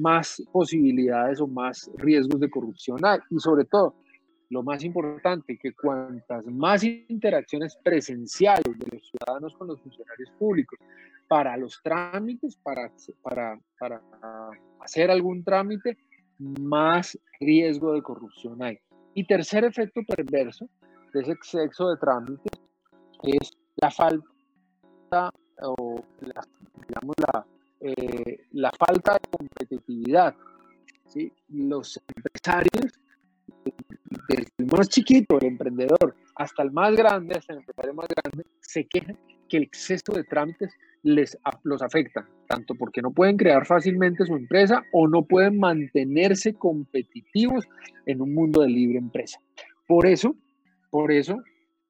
más 0.01 0.43
posibilidades 0.53 1.41
o 1.41 1.47
más 1.47 1.91
riesgos 1.97 2.41
de 2.41 2.51
corrupción 2.51 2.99
hay. 3.05 3.19
Y 3.31 3.39
sobre 3.39 3.65
todo, 3.65 3.95
lo 4.53 4.63
más 4.63 4.85
importante, 4.85 5.57
que 5.57 5.73
cuantas 5.73 6.47
más 6.47 6.85
interacciones 6.85 7.75
presenciales 7.83 8.79
de 8.79 8.87
los 8.97 9.09
ciudadanos 9.09 9.57
con 9.57 9.67
los 9.69 9.81
funcionarios 9.81 10.31
públicos 10.39 10.79
para 11.27 11.57
los 11.57 11.81
trámites, 11.83 12.57
para, 12.57 12.93
para, 13.23 13.59
para 13.79 14.03
hacer 14.81 15.11
algún 15.11 15.43
trámite, 15.43 15.97
más 16.39 17.19
riesgo 17.41 17.95
de 17.95 18.03
corrupción 18.03 18.63
hay. 18.63 18.79
Y 19.15 19.25
tercer 19.25 19.65
efecto 19.65 20.03
perverso 20.07 20.69
de 21.15 21.23
ese 21.23 21.33
exceso 21.33 21.89
de 21.89 21.97
trámites 21.97 22.53
es 23.23 23.53
la 23.77 23.91
falta 23.91 25.33
o 25.63 26.05
la, 26.21 26.47
digamos 26.89 27.17
la, 27.17 27.47
eh, 27.81 28.49
la 28.51 28.71
falta 28.73 29.15
de 29.15 29.39
competitividad. 29.39 30.35
¿sí? 31.07 31.33
Los 31.49 31.99
empresarios 32.15 32.93
desde 34.29 34.47
el 34.59 34.67
más 34.67 34.89
chiquito, 34.89 35.39
el 35.39 35.49
emprendedor, 35.49 36.15
hasta 36.37 36.63
el 36.63 36.73
más 36.73 36.95
grande, 36.97 37.37
hasta 37.37 37.53
el 37.53 37.61
empresario 37.61 37.95
más 37.95 38.09
grande, 38.09 38.45
se 38.61 38.85
quejan 38.85 39.19
que 39.49 39.59
el 39.59 39.65
exceso 39.65 40.13
de 40.13 40.25
trámites 40.25 40.73
les, 41.03 41.37
los 41.65 41.83
afecta, 41.83 42.27
tanto 42.47 42.75
porque 42.75 43.03
no 43.03 43.11
pueden 43.11 43.37
crear 43.37 43.67
fácilmente 43.67 44.25
su 44.25 44.35
empresa 44.35 44.83
o 44.93 45.09
no 45.09 45.25
pueden 45.25 45.59
mantenerse 45.59 46.55
competitivos 46.55 47.67
en 48.07 48.21
un 48.21 48.35
mundo 48.35 48.63
de 48.63 48.69
libre 48.69 48.99
empresa. 48.99 49.39
Por 49.87 50.07
eso, 50.07 50.37
por 50.91 51.13
eso, 51.13 51.43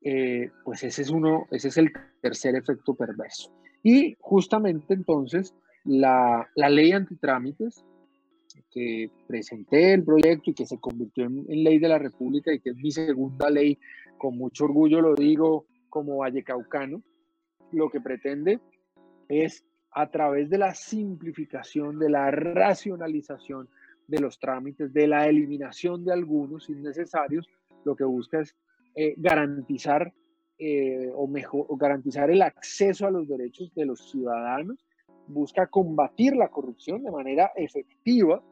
eh, 0.03 0.51
pues 0.65 0.83
ese 0.83 1.03
es 1.03 1.11
uno, 1.11 1.47
ese 1.51 1.69
es 1.69 1.77
el 1.77 1.93
tercer 2.21 2.57
efecto 2.57 2.95
perverso. 2.95 3.53
Y 3.83 4.17
justamente 4.21 4.95
entonces 4.95 5.55
la, 5.85 6.49
la 6.55 6.69
ley 6.69 6.93
antitrámites 6.93 7.85
que 8.71 9.11
presenté 9.27 9.95
el 9.95 10.05
proyecto 10.05 10.51
y 10.51 10.55
que 10.55 10.67
se 10.67 10.79
convirtió 10.79 11.25
en, 11.25 11.45
ley 11.47 11.79
de 11.79 11.89
la 11.89 11.99
República 11.99 12.53
y 12.53 12.61
que 12.61 12.71
es 12.71 12.77
mi 12.77 12.91
segunda 12.91 13.51
ley, 13.51 13.79
con 14.19 14.37
mucho 14.37 14.65
orgullo 14.65 15.01
lo 15.01 15.15
digo 15.15 15.67
como 15.89 16.19
vallecaucano, 16.19 17.03
lo 17.73 17.91
que 17.91 18.01
pretende 18.01 18.61
es 19.29 19.65
a 19.91 20.11
través 20.11 20.49
de 20.49 20.59
la 20.59 20.75
simplificación, 20.75 21.99
de 21.99 22.11
la 22.11 22.31
racionalización 22.31 23.69
de 24.07 24.21
los 24.21 24.39
trámites, 24.39 24.93
de 24.93 25.07
la 25.07 25.29
eliminación 25.29 26.05
de 26.05 26.13
algunos 26.13 26.69
innecesarios, 26.69 27.49
lo 27.85 27.95
que 27.95 28.05
busca 28.05 28.41
es 28.41 28.55
eh, 28.95 29.15
garantizar 29.17 30.13
eh, 30.59 31.11
o, 31.15 31.27
mejor, 31.27 31.67
garantizar 31.79 32.31
el 32.31 32.43
acceso 32.43 33.07
a 33.07 33.11
los 33.11 33.29
derechos 33.29 33.75
de 33.75 33.87
los 33.87 34.11
ciudadanos, 34.11 34.85
busca 35.27 35.67
combatir 35.67 36.35
la 36.37 36.49
corrupción 36.49 37.03
de 37.03 37.11
manera 37.11 37.53
efectiva, 37.57 38.43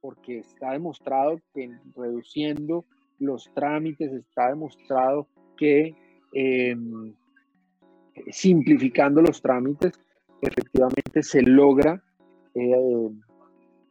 porque 0.00 0.38
está 0.38 0.72
demostrado 0.72 1.40
que 1.54 1.70
reduciendo 1.96 2.84
los 3.18 3.50
trámites, 3.54 4.12
está 4.12 4.48
demostrado 4.48 5.28
que 5.56 5.94
em, 6.32 7.14
simplificando 8.30 9.22
los 9.22 9.40
trámites, 9.40 9.92
efectivamente 10.40 11.22
se 11.22 11.42
logra 11.42 12.02
eh, 12.54 13.08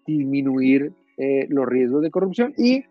disminuir 0.06 0.94
eh, 1.18 1.48
los 1.50 1.68
riesgos 1.68 2.02
de 2.02 2.12
corrupción 2.12 2.54
y 2.58 2.84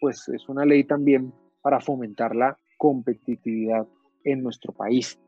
pues 0.00 0.28
es 0.28 0.48
una 0.48 0.64
ley 0.64 0.84
también 0.84 1.32
para 1.62 1.80
fomentar 1.80 2.34
la 2.36 2.58
competitividad 2.76 3.86
en 4.24 4.42
nuestro 4.42 4.72
país. 4.72 5.18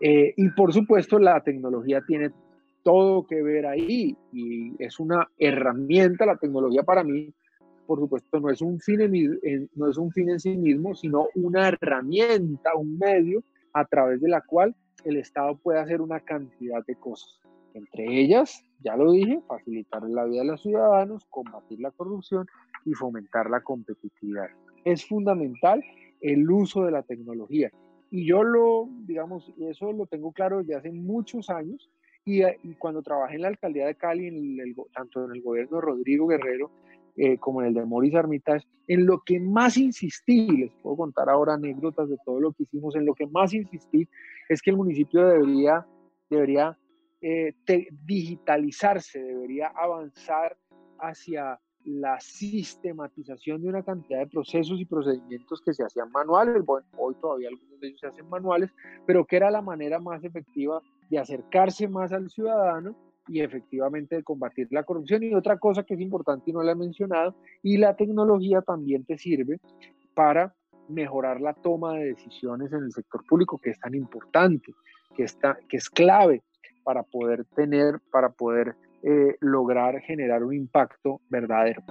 Eh, 0.00 0.34
y 0.36 0.50
por 0.50 0.72
supuesto 0.72 1.18
la 1.18 1.40
tecnología 1.42 2.02
tiene 2.06 2.30
todo 2.84 3.26
que 3.26 3.42
ver 3.42 3.66
ahí 3.66 4.16
y 4.32 4.80
es 4.80 5.00
una 5.00 5.28
herramienta, 5.38 6.26
la 6.26 6.36
tecnología 6.36 6.84
para 6.84 7.02
mí, 7.02 7.34
por 7.86 7.98
supuesto, 7.98 8.38
no 8.38 8.50
es 8.50 8.62
un 8.62 8.78
fin 8.78 9.00
en, 9.00 9.70
no 9.74 9.90
es 9.90 9.98
un 9.98 10.12
fin 10.12 10.30
en 10.30 10.38
sí 10.38 10.56
mismo, 10.56 10.94
sino 10.94 11.26
una 11.34 11.68
herramienta, 11.68 12.76
un 12.76 12.96
medio 12.98 13.42
a 13.72 13.84
través 13.84 14.20
de 14.20 14.28
la 14.28 14.42
cual 14.42 14.76
el 15.04 15.16
Estado 15.16 15.56
puede 15.56 15.80
hacer 15.80 16.00
una 16.00 16.20
cantidad 16.20 16.84
de 16.86 16.94
cosas. 16.94 17.40
Entre 17.74 18.20
ellas, 18.20 18.62
ya 18.82 18.96
lo 18.96 19.12
dije, 19.12 19.40
facilitar 19.48 20.02
la 20.04 20.24
vida 20.24 20.42
de 20.42 20.46
los 20.48 20.62
ciudadanos, 20.62 21.24
combatir 21.28 21.80
la 21.80 21.90
corrupción 21.90 22.46
y 22.84 22.92
fomentar 22.92 23.50
la 23.50 23.62
competitividad. 23.62 24.46
Es 24.84 25.06
fundamental 25.06 25.82
el 26.20 26.48
uso 26.48 26.84
de 26.84 26.92
la 26.92 27.02
tecnología. 27.02 27.70
Y 28.10 28.26
yo 28.26 28.44
lo, 28.44 28.88
digamos, 29.06 29.52
eso 29.58 29.92
lo 29.92 30.06
tengo 30.06 30.32
claro 30.32 30.58
desde 30.58 30.76
hace 30.76 30.92
muchos 30.92 31.50
años. 31.50 31.90
Y, 32.26 32.42
cuando 32.78 33.02
trabajé 33.02 33.36
en 33.36 33.42
la 33.42 33.48
alcaldía 33.48 33.86
de 33.86 33.96
Cali, 33.96 34.28
en 34.28 34.74
tanto 34.94 35.24
en 35.24 35.32
el 35.32 35.42
gobierno 35.42 35.76
de 35.76 35.82
Rodrigo 35.82 36.26
Guerrero 36.26 36.70
eh, 37.16 37.38
como 37.38 37.60
en 37.60 37.68
el 37.68 37.74
de 37.74 37.84
Maurice 37.84 38.16
Armitage, 38.16 38.66
en 38.88 39.06
lo 39.06 39.20
que 39.24 39.38
más 39.38 39.76
insistí, 39.76 40.48
les 40.48 40.72
puedo 40.82 40.96
contar 40.96 41.28
ahora 41.28 41.54
anécdotas 41.54 42.08
de 42.08 42.16
todo 42.24 42.40
lo 42.40 42.52
que 42.52 42.64
hicimos, 42.64 42.96
en 42.96 43.06
lo 43.06 43.14
que 43.14 43.26
más 43.26 43.52
insistí 43.54 44.08
es 44.48 44.62
que 44.62 44.70
el 44.70 44.76
municipio 44.76 45.24
debería, 45.26 45.86
debería 46.28 46.78
eh, 47.20 47.54
digitalizarse, 48.04 49.22
debería 49.22 49.68
avanzar 49.68 50.56
hacia 50.98 51.60
la 51.84 52.18
sistematización 52.18 53.62
de 53.62 53.68
una 53.68 53.82
cantidad 53.82 54.20
de 54.20 54.26
procesos 54.26 54.80
y 54.80 54.86
procedimientos 54.86 55.60
que 55.60 55.74
se 55.74 55.84
hacían 55.84 56.10
manuales, 56.10 56.64
bueno, 56.64 56.86
hoy 56.96 57.14
todavía 57.20 57.48
algunos 57.48 57.78
de 57.80 57.88
ellos 57.88 58.00
se 58.00 58.06
hacen 58.06 58.28
manuales, 58.28 58.70
pero 59.06 59.24
que 59.24 59.36
era 59.36 59.50
la 59.50 59.60
manera 59.60 59.98
más 60.00 60.24
efectiva 60.24 60.80
de 61.10 61.18
acercarse 61.18 61.88
más 61.88 62.12
al 62.12 62.30
ciudadano 62.30 62.96
y 63.28 63.40
efectivamente 63.40 64.16
de 64.16 64.22
combatir 64.22 64.68
la 64.70 64.84
corrupción. 64.84 65.22
Y 65.22 65.34
otra 65.34 65.58
cosa 65.58 65.82
que 65.82 65.94
es 65.94 66.00
importante 66.00 66.50
y 66.50 66.52
no 66.52 66.62
la 66.62 66.72
he 66.72 66.76
mencionado, 66.76 67.34
y 67.62 67.78
la 67.78 67.96
tecnología 67.96 68.62
también 68.62 69.04
te 69.04 69.18
sirve 69.18 69.60
para 70.14 70.54
mejorar 70.88 71.40
la 71.40 71.54
toma 71.54 71.94
de 71.94 72.06
decisiones 72.06 72.72
en 72.72 72.84
el 72.84 72.92
sector 72.92 73.24
público, 73.26 73.58
que 73.58 73.70
es 73.70 73.78
tan 73.78 73.94
importante, 73.94 74.72
que, 75.16 75.24
está, 75.24 75.58
que 75.68 75.78
es 75.78 75.88
clave 75.88 76.42
para 76.82 77.02
poder 77.02 77.44
tener, 77.56 78.00
para 78.10 78.30
poder 78.30 78.76
eh, 79.02 79.36
lograr 79.40 80.00
generar 80.00 80.42
un 80.42 80.54
impacto 80.54 81.20
verdadero. 81.28 81.82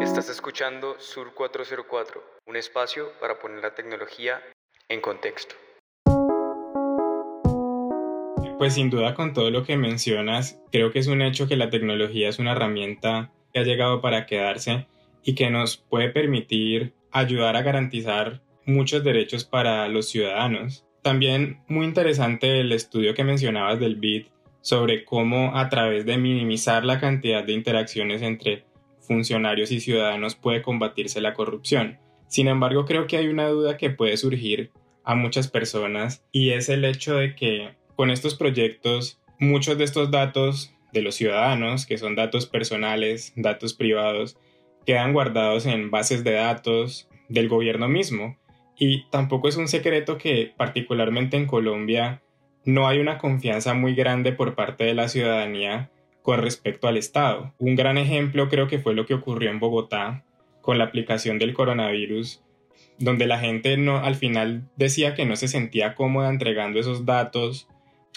Estás 0.00 0.28
escuchando 0.28 0.98
Sur 0.98 1.32
404, 1.32 2.20
un 2.46 2.56
espacio 2.56 3.06
para 3.20 3.38
poner 3.38 3.62
la 3.62 3.74
tecnología 3.74 4.40
en 4.88 5.00
contexto. 5.00 5.54
Pues 8.62 8.74
sin 8.74 8.90
duda 8.90 9.14
con 9.14 9.32
todo 9.32 9.50
lo 9.50 9.64
que 9.64 9.76
mencionas, 9.76 10.62
creo 10.70 10.92
que 10.92 11.00
es 11.00 11.08
un 11.08 11.20
hecho 11.20 11.48
que 11.48 11.56
la 11.56 11.68
tecnología 11.68 12.28
es 12.28 12.38
una 12.38 12.52
herramienta 12.52 13.32
que 13.52 13.58
ha 13.58 13.64
llegado 13.64 14.00
para 14.00 14.24
quedarse 14.24 14.86
y 15.24 15.34
que 15.34 15.50
nos 15.50 15.78
puede 15.78 16.10
permitir 16.10 16.92
ayudar 17.10 17.56
a 17.56 17.62
garantizar 17.62 18.40
muchos 18.64 19.02
derechos 19.02 19.42
para 19.42 19.88
los 19.88 20.10
ciudadanos. 20.10 20.86
También 21.02 21.58
muy 21.66 21.86
interesante 21.86 22.60
el 22.60 22.70
estudio 22.70 23.14
que 23.14 23.24
mencionabas 23.24 23.80
del 23.80 23.96
BID 23.96 24.26
sobre 24.60 25.04
cómo 25.04 25.56
a 25.56 25.68
través 25.68 26.06
de 26.06 26.16
minimizar 26.16 26.84
la 26.84 27.00
cantidad 27.00 27.42
de 27.42 27.54
interacciones 27.54 28.22
entre 28.22 28.64
funcionarios 29.00 29.72
y 29.72 29.80
ciudadanos 29.80 30.36
puede 30.36 30.62
combatirse 30.62 31.20
la 31.20 31.34
corrupción. 31.34 31.98
Sin 32.28 32.46
embargo, 32.46 32.84
creo 32.84 33.08
que 33.08 33.16
hay 33.16 33.26
una 33.26 33.48
duda 33.48 33.76
que 33.76 33.90
puede 33.90 34.16
surgir 34.16 34.70
a 35.02 35.16
muchas 35.16 35.48
personas 35.48 36.24
y 36.30 36.50
es 36.50 36.68
el 36.68 36.84
hecho 36.84 37.16
de 37.16 37.34
que 37.34 37.81
con 37.96 38.10
estos 38.10 38.34
proyectos 38.34 39.20
muchos 39.38 39.76
de 39.76 39.84
estos 39.84 40.10
datos 40.10 40.74
de 40.92 41.02
los 41.02 41.16
ciudadanos, 41.16 41.86
que 41.86 41.98
son 41.98 42.14
datos 42.14 42.46
personales, 42.46 43.32
datos 43.34 43.74
privados, 43.74 44.36
quedan 44.86 45.12
guardados 45.12 45.66
en 45.66 45.90
bases 45.90 46.22
de 46.24 46.32
datos 46.32 47.08
del 47.28 47.48
gobierno 47.48 47.88
mismo 47.88 48.36
y 48.76 49.08
tampoco 49.10 49.48
es 49.48 49.56
un 49.56 49.68
secreto 49.68 50.18
que 50.18 50.52
particularmente 50.56 51.36
en 51.36 51.46
Colombia 51.46 52.22
no 52.64 52.86
hay 52.86 52.98
una 52.98 53.18
confianza 53.18 53.74
muy 53.74 53.94
grande 53.94 54.32
por 54.32 54.54
parte 54.54 54.84
de 54.84 54.94
la 54.94 55.08
ciudadanía 55.08 55.90
con 56.22 56.40
respecto 56.40 56.86
al 56.86 56.96
Estado. 56.96 57.52
Un 57.58 57.74
gran 57.74 57.98
ejemplo 57.98 58.48
creo 58.48 58.68
que 58.68 58.78
fue 58.78 58.94
lo 58.94 59.06
que 59.06 59.14
ocurrió 59.14 59.50
en 59.50 59.58
Bogotá 59.58 60.24
con 60.60 60.78
la 60.78 60.84
aplicación 60.84 61.38
del 61.38 61.54
coronavirus, 61.54 62.42
donde 62.98 63.26
la 63.26 63.40
gente 63.40 63.76
no, 63.76 63.98
al 63.98 64.14
final 64.14 64.68
decía 64.76 65.14
que 65.14 65.26
no 65.26 65.34
se 65.34 65.48
sentía 65.48 65.94
cómoda 65.94 66.30
entregando 66.30 66.78
esos 66.78 67.04
datos 67.04 67.68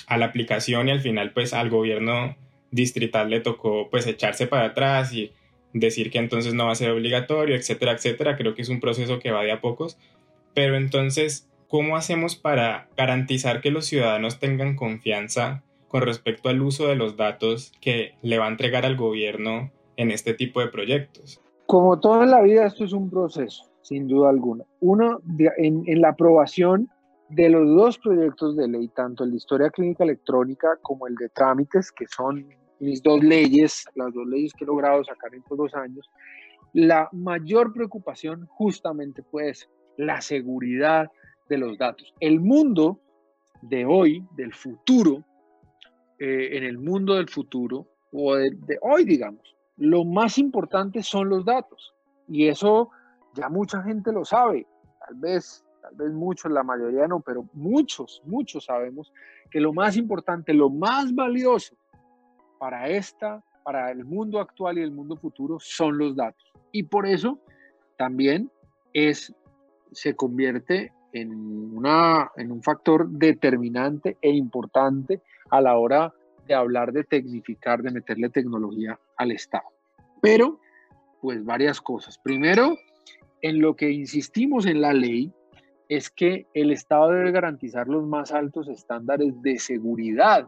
a 0.07 0.17
la 0.17 0.25
aplicación 0.25 0.87
y 0.87 0.91
al 0.91 1.01
final 1.01 1.31
pues 1.33 1.53
al 1.53 1.69
gobierno 1.69 2.35
distrital 2.71 3.29
le 3.29 3.39
tocó 3.39 3.89
pues 3.89 4.05
echarse 4.07 4.47
para 4.47 4.65
atrás 4.65 5.13
y 5.13 5.31
decir 5.73 6.09
que 6.09 6.19
entonces 6.19 6.53
no 6.53 6.65
va 6.65 6.71
a 6.71 6.75
ser 6.75 6.91
obligatorio, 6.91 7.55
etcétera, 7.55 7.93
etcétera. 7.93 8.37
Creo 8.37 8.55
que 8.55 8.61
es 8.61 8.69
un 8.69 8.79
proceso 8.79 9.19
que 9.19 9.31
va 9.31 9.43
de 9.43 9.51
a 9.51 9.61
pocos, 9.61 9.97
pero 10.53 10.75
entonces, 10.77 11.49
¿cómo 11.67 11.97
hacemos 11.97 12.35
para 12.35 12.87
garantizar 12.95 13.61
que 13.61 13.71
los 13.71 13.85
ciudadanos 13.85 14.39
tengan 14.39 14.75
confianza 14.75 15.63
con 15.87 16.01
respecto 16.01 16.49
al 16.49 16.61
uso 16.61 16.87
de 16.87 16.95
los 16.95 17.17
datos 17.17 17.73
que 17.81 18.15
le 18.21 18.37
va 18.37 18.45
a 18.45 18.49
entregar 18.49 18.85
al 18.85 18.95
gobierno 18.95 19.71
en 19.97 20.11
este 20.11 20.33
tipo 20.33 20.61
de 20.61 20.67
proyectos? 20.67 21.41
Como 21.67 21.99
todo 21.99 22.23
en 22.23 22.31
la 22.31 22.41
vida, 22.41 22.65
esto 22.65 22.85
es 22.85 22.93
un 22.93 23.09
proceso, 23.09 23.63
sin 23.81 24.07
duda 24.07 24.29
alguna. 24.29 24.63
Uno, 24.79 25.19
en, 25.57 25.83
en 25.87 26.01
la 26.01 26.09
aprobación 26.09 26.89
de 27.29 27.50
los 27.50 27.67
dos 27.75 27.98
proyectos 27.98 28.55
de 28.55 28.67
ley, 28.67 28.88
tanto 28.89 29.24
el 29.24 29.32
de 29.32 29.38
historia 29.38 29.70
clínica 29.70 30.03
electrónica 30.03 30.77
como 30.82 31.08
el 31.08 31.15
de 31.15 31.29
trámites, 31.29 31.91
que 31.91 32.05
son 32.08 32.48
mis 32.79 33.01
dos 33.01 33.24
leyes, 33.24 33.86
las 33.96 34.13
dos 34.13 34.27
leyes 34.27 34.53
que 34.53 34.63
he 34.63 34.67
logrado 34.67 35.03
sacar 35.03 35.34
en 35.34 35.39
estos 35.39 35.58
dos 35.58 35.74
años, 35.74 36.10
la 36.74 37.10
mayor 37.13 37.74
preocupación 37.74 38.46
justamente 38.48 39.24
fue 39.24 39.53
la 39.98 40.22
seguridad 40.22 41.10
de 41.50 41.58
los 41.58 41.77
datos. 41.77 42.13
El 42.20 42.41
mundo 42.41 43.00
de 43.62 43.86
hoy, 43.86 44.25
del 44.36 44.53
futuro, 44.53 45.24
eh, 46.20 46.50
en 46.58 46.63
el 46.63 46.77
mundo 46.77 47.15
del 47.15 47.29
futuro, 47.29 47.88
o 48.12 48.36
de, 48.36 48.77
hoy, 48.82 49.05
digamos, 49.05 49.55
lo 49.77 50.05
más 50.05 50.38
importante 50.38 51.03
son 51.03 51.29
los 51.29 51.46
datos. 51.46 51.94
Y 52.27 52.48
eso 52.48 52.89
ya 53.34 53.50
mucha 53.50 53.82
gente 53.84 54.12
lo 54.12 54.24
sabe. 54.25 54.65
Tal 55.05 55.15
vez, 55.15 55.64
tal 55.86 55.96
vez 55.96 56.13
muchos, 56.13 56.51
la 56.51 56.63
mayoría 56.63 57.08
no, 57.08 57.20
pero 57.20 57.46
muchos, 57.54 58.22
muchos 58.25 58.65
sabemos 58.65 59.13
que 59.50 59.60
lo 59.60 59.74
más 59.74 59.98
importante, 59.98 60.54
lo 60.54 60.70
más 60.70 61.13
valioso 61.13 61.75
para 62.60 62.89
esta, 62.89 63.44
para 63.63 63.92
el 63.92 64.06
mundo 64.06 64.39
actual 64.39 64.77
y 64.77 64.82
el 64.82 64.92
mundo 64.92 65.15
futuro 65.18 65.58
son 65.60 65.98
los 65.98 66.15
datos. 66.15 66.51
Y 66.72 66.84
por 66.84 67.06
eso 67.06 67.39
también 67.98 68.50
es 68.94 69.34
se 69.92 70.15
convierte 70.15 70.92
en, 71.13 71.32
una, 71.75 72.32
en 72.36 72.51
un 72.51 72.62
factor 72.62 73.10
determinante 73.10 74.18
e 74.22 74.32
importante 74.32 75.22
a 75.50 75.62
la 75.62 75.77
hora 75.77 76.13
de 76.48 76.54
hablar 76.54 76.92
de 76.92 77.04
tecnificar, 77.04 77.82
de 77.82 77.92
meterle 77.92 78.30
tecnología 78.30 79.00
al 79.18 79.32
Estado. 79.32 79.68
Pero, 80.22 80.60
pues 81.22 81.44
varias 81.44 81.80
cosas. 81.82 82.18
Primero, 82.18 82.75
en 83.42 83.62
lo 83.62 83.75
que 83.75 83.92
insistimos 83.92 84.65
en 84.65 84.82
la 84.82 84.94
ley 84.94 85.32
es 85.89 86.10
que 86.10 86.48
el 86.54 86.72
Estado 86.72 87.12
debe 87.12 87.32
garantizar 87.32 87.88
los 87.88 88.06
más 88.06 88.32
altos 88.32 88.68
estándares 88.68 89.42
de 89.42 89.60
seguridad. 89.60 90.48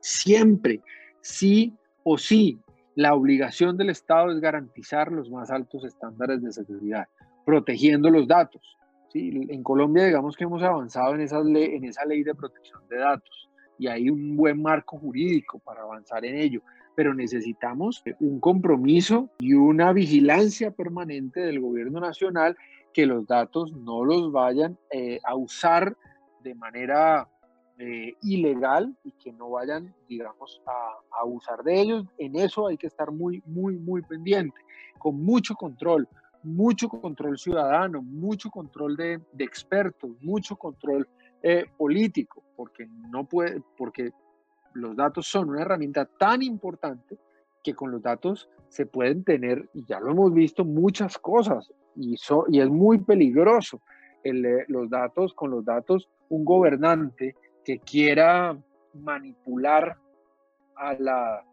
Siempre, 0.00 0.80
sí 1.20 1.74
o 2.02 2.18
sí, 2.18 2.58
la 2.94 3.14
obligación 3.14 3.76
del 3.76 3.90
Estado 3.90 4.32
es 4.32 4.40
garantizar 4.40 5.10
los 5.12 5.30
más 5.30 5.50
altos 5.50 5.84
estándares 5.84 6.42
de 6.42 6.52
seguridad 6.52 7.06
protegiendo 7.44 8.10
los 8.10 8.26
datos. 8.26 8.78
¿sí? 9.08 9.46
En 9.48 9.62
Colombia, 9.62 10.04
digamos 10.04 10.36
que 10.36 10.44
hemos 10.44 10.62
avanzado 10.62 11.14
en 11.14 11.22
esa, 11.22 11.40
ley, 11.40 11.76
en 11.76 11.84
esa 11.84 12.04
ley 12.04 12.22
de 12.22 12.34
protección 12.34 12.80
de 12.88 12.98
datos 12.98 13.48
y 13.78 13.88
hay 13.88 14.10
un 14.10 14.36
buen 14.36 14.62
marco 14.62 14.98
jurídico 14.98 15.58
para 15.58 15.82
avanzar 15.82 16.24
en 16.24 16.36
ello, 16.36 16.62
pero 16.94 17.14
necesitamos 17.14 18.02
un 18.20 18.38
compromiso 18.38 19.30
y 19.40 19.54
una 19.54 19.92
vigilancia 19.92 20.70
permanente 20.70 21.40
del 21.40 21.60
gobierno 21.60 22.00
nacional 22.00 22.56
que 22.92 23.06
los 23.06 23.26
datos 23.26 23.72
no 23.72 24.04
los 24.04 24.32
vayan 24.32 24.78
eh, 24.90 25.20
a 25.24 25.34
usar 25.34 25.96
de 26.42 26.54
manera 26.54 27.28
eh, 27.78 28.14
ilegal 28.22 28.94
y 29.04 29.12
que 29.12 29.32
no 29.32 29.50
vayan, 29.50 29.94
digamos, 30.08 30.60
a, 30.66 31.20
a, 31.20 31.24
usar 31.24 31.62
de 31.62 31.80
ellos. 31.80 32.06
En 32.18 32.36
eso 32.36 32.66
hay 32.66 32.76
que 32.76 32.86
estar 32.86 33.10
muy, 33.10 33.42
muy, 33.46 33.76
muy 33.76 34.02
pendiente, 34.02 34.60
con 34.98 35.24
mucho 35.24 35.54
control, 35.54 36.08
mucho 36.42 36.88
control 36.88 37.38
ciudadano, 37.38 38.02
mucho 38.02 38.50
control 38.50 38.96
de, 38.96 39.20
de 39.32 39.44
expertos, 39.44 40.10
mucho 40.20 40.56
control 40.56 41.08
eh, 41.42 41.66
político, 41.76 42.42
porque 42.56 42.86
no 42.86 43.24
puede, 43.24 43.62
porque 43.76 44.12
los 44.74 44.94
datos 44.94 45.26
son 45.26 45.50
una 45.50 45.62
herramienta 45.62 46.04
tan 46.04 46.42
importante 46.42 47.18
que 47.64 47.74
con 47.74 47.90
los 47.90 48.02
datos 48.02 48.48
se 48.68 48.86
pueden 48.86 49.24
tener, 49.24 49.68
y 49.74 49.84
ya 49.84 50.00
lo 50.00 50.10
hemos 50.10 50.32
visto, 50.32 50.64
muchas 50.64 51.18
cosas, 51.18 51.72
y, 51.96 52.14
es 52.14 52.70
muy 52.70 52.98
peligroso 52.98 53.80
el, 54.22 54.64
los 54.68 54.88
datos, 54.90 55.34
con 55.34 55.50
los 55.50 55.64
datos, 55.64 56.08
un 56.28 56.44
gobernante 56.44 57.34
que 57.64 57.78
quiera 57.78 58.56
manipular 58.94 59.96
a 60.76 60.94
la, 60.94 61.44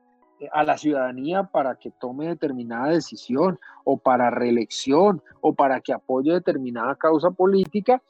a 0.51 0.63
la 0.63 0.77
ciudadanía 0.77 1.43
para 1.43 1.75
que 1.75 1.91
tome 1.91 2.27
determinada 2.27 2.89
decisión 2.89 3.59
o 3.83 3.97
para 3.97 4.29
reelección 4.29 5.21
o 5.41 5.53
para 5.53 5.81
que 5.81 5.93
apoye 5.93 6.33
determinada 6.33 6.95
causa 6.95 7.31
política, 7.31 8.01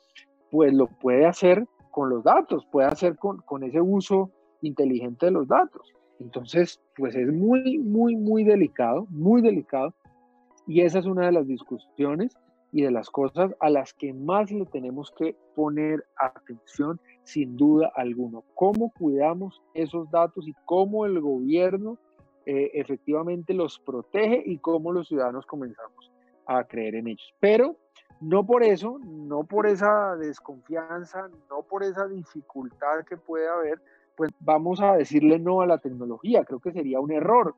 pues 0.52 0.74
lo 0.74 0.88
puede 0.88 1.26
hacer 1.26 1.68
con 1.92 2.10
los 2.10 2.24
datos, 2.24 2.66
puede 2.72 2.88
hacer 2.88 3.18
con, 3.18 3.38
con 3.42 3.64
ese 3.64 3.82
uso 3.82 4.32
inteligente 4.62 5.28
de 5.28 5.32
los 5.32 5.48
datos. 5.48 5.94
Entonces, 6.20 6.82
pues 6.96 7.16
es 7.16 7.32
muy, 7.32 7.78
muy, 7.78 8.16
muy 8.16 8.44
delicado, 8.44 9.08
muy 9.10 9.42
delicado. 9.42 9.94
Y 10.70 10.82
esa 10.82 11.00
es 11.00 11.08
una 11.08 11.26
de 11.26 11.32
las 11.32 11.48
discusiones 11.48 12.38
y 12.72 12.84
de 12.84 12.92
las 12.92 13.10
cosas 13.10 13.52
a 13.60 13.72
las 13.72 13.92
que 13.92 14.14
más 14.14 14.52
le 14.52 14.68
tenemos 14.68 15.12
que 15.18 15.36
poner 15.56 16.06
atención, 16.16 17.02
sin 17.24 17.58
duda 17.58 17.92
alguna. 17.96 18.42
Cómo 18.54 18.92
cuidamos 18.92 19.64
esos 19.74 20.12
datos 20.12 20.48
y 20.48 20.54
cómo 20.66 21.08
el 21.08 21.20
gobierno 21.22 21.98
eh, 22.46 22.70
efectivamente 22.76 23.56
los 23.56 23.80
protege 23.80 24.44
y 24.46 24.60
cómo 24.60 24.92
los 24.92 25.08
ciudadanos 25.08 25.48
comenzamos 25.48 26.12
a 26.46 26.64
creer 26.66 26.94
en 26.94 27.08
ellos. 27.08 27.34
Pero 27.40 27.76
no 28.22 28.46
por 28.46 28.62
eso, 28.62 29.00
no 29.04 29.46
por 29.46 29.66
esa 29.66 30.16
desconfianza, 30.18 31.30
no 31.50 31.64
por 31.64 31.82
esa 31.82 32.08
dificultad 32.08 33.06
que 33.10 33.18
puede 33.18 33.50
haber, 33.50 33.82
pues 34.16 34.30
vamos 34.40 34.82
a 34.82 34.94
decirle 34.94 35.40
no 35.40 35.62
a 35.62 35.66
la 35.66 35.80
tecnología. 35.80 36.46
Creo 36.46 36.60
que 36.60 36.74
sería 36.74 37.00
un 37.00 37.12
error. 37.12 37.56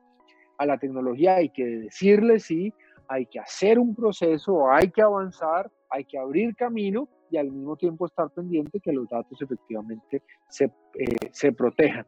A 0.56 0.64
la 0.64 0.78
tecnología 0.78 1.36
hay 1.36 1.48
que 1.48 1.64
decirle 1.66 2.38
sí, 2.38 2.72
hay 3.12 3.26
que 3.26 3.38
hacer 3.38 3.78
un 3.78 3.94
proceso, 3.94 4.70
hay 4.70 4.90
que 4.90 5.02
avanzar, 5.02 5.70
hay 5.90 6.04
que 6.04 6.18
abrir 6.18 6.56
camino 6.56 7.08
y 7.30 7.36
al 7.36 7.50
mismo 7.50 7.76
tiempo 7.76 8.06
estar 8.06 8.30
pendiente 8.30 8.80
que 8.80 8.92
los 8.92 9.08
datos 9.08 9.40
efectivamente 9.40 10.22
se, 10.48 10.64
eh, 10.64 11.28
se 11.30 11.52
protejan. 11.52 12.06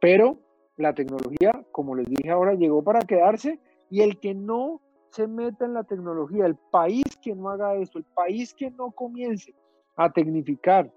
Pero 0.00 0.38
la 0.76 0.94
tecnología, 0.94 1.64
como 1.72 1.94
les 1.94 2.06
dije 2.06 2.30
ahora, 2.30 2.54
llegó 2.54 2.82
para 2.82 3.00
quedarse 3.00 3.60
y 3.90 4.02
el 4.02 4.20
que 4.20 4.34
no 4.34 4.80
se 5.10 5.26
meta 5.26 5.64
en 5.64 5.74
la 5.74 5.84
tecnología, 5.84 6.46
el 6.46 6.56
país 6.56 7.04
que 7.22 7.34
no 7.34 7.50
haga 7.50 7.74
esto, 7.76 7.98
el 7.98 8.04
país 8.04 8.54
que 8.54 8.70
no 8.70 8.90
comience 8.90 9.54
a 9.96 10.10
tecnificar, 10.10 10.90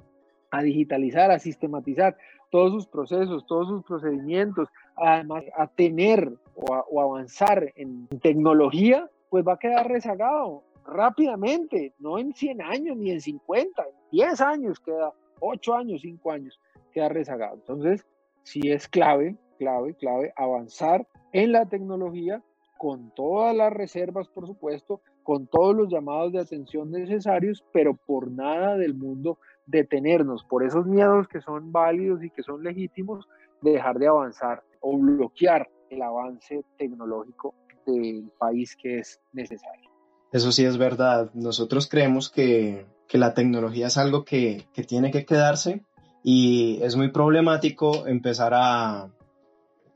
a 0.52 0.62
digitalizar, 0.62 1.32
a 1.32 1.40
sistematizar 1.40 2.18
todos 2.50 2.72
sus 2.72 2.88
procesos, 2.88 3.46
todos 3.46 3.68
sus 3.68 3.84
procedimientos, 3.84 4.70
además 4.96 5.44
a 5.58 5.68
tener 5.68 6.32
o, 6.56 7.02
avanzar 7.02 7.74
en 7.76 8.08
tecnología, 8.22 9.10
pues 9.30 9.46
va 9.46 9.54
a 9.54 9.60
quedar 9.60 9.88
rezagado 9.88 10.64
rápidamente, 10.86 11.94
no 12.00 12.20
en 12.20 12.34
100 12.34 12.62
años 12.62 12.98
ni 12.98 13.12
en 13.12 13.22
50, 13.22 13.84
en 13.84 13.96
10 14.12 14.42
años 14.42 14.80
queda, 14.80 15.14
8 15.40 15.76
años, 15.76 16.02
5 16.02 16.32
años, 16.32 16.60
queda 16.92 17.10
rezagado. 17.10 17.56
Entonces, 17.56 18.06
sí 18.44 18.62
es 18.66 18.88
clave, 18.88 19.36
clave, 19.58 19.96
clave 19.96 20.34
avanzar 20.36 21.08
en 21.34 21.52
la 21.52 21.66
tecnología 21.66 22.44
con 22.78 23.10
todas 23.12 23.56
las 23.56 23.74
reservas, 23.74 24.28
por 24.28 24.46
supuesto, 24.46 25.02
con 25.24 25.48
todos 25.48 25.76
los 25.76 25.90
llamados 25.90 26.32
de 26.34 26.40
atención 26.40 26.92
necesarios, 26.92 27.64
pero 27.74 27.96
por 27.96 28.30
nada 28.30 28.78
del 28.78 28.94
mundo 28.94 29.40
detenernos, 29.66 30.44
por 30.44 30.64
esos 30.64 30.86
miedos 30.86 31.28
que 31.28 31.42
son 31.42 31.72
válidos 31.72 32.24
y 32.24 32.30
que 32.30 32.44
son 32.44 32.64
legítimos, 32.64 33.28
dejar 33.62 33.98
de 33.98 34.08
avanzar 34.08 34.62
o 34.82 34.98
bloquear 34.98 35.68
el 35.90 36.02
avance 36.04 36.64
tecnológico 36.78 37.56
del 37.86 38.32
país 38.38 38.76
que 38.76 39.00
es 39.00 39.20
necesario. 39.34 39.90
Eso 40.32 40.52
sí 40.52 40.66
es 40.66 40.78
verdad. 40.78 41.32
Nosotros 41.34 41.88
creemos 41.88 42.30
que, 42.30 42.86
que 43.08 43.18
la 43.18 43.34
tecnología 43.34 43.88
es 43.88 43.98
algo 43.98 44.26
que, 44.26 44.66
que 44.74 44.84
tiene 44.84 45.12
que 45.12 45.26
quedarse 45.26 45.84
y 46.24 46.80
es 46.82 46.96
muy 46.96 47.12
problemático 47.12 48.08
empezar 48.08 48.54
a, 48.54 49.12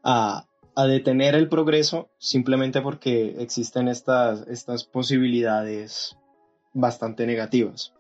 a, 0.04 0.46
a 0.76 0.86
detener 0.86 1.36
el 1.36 1.50
progreso 1.50 2.10
simplemente 2.20 2.82
porque 2.82 3.36
existen 3.40 3.88
estas, 3.88 4.48
estas 4.48 4.86
posibilidades 4.86 6.16
bastante 6.74 7.26
negativas. 7.26 7.94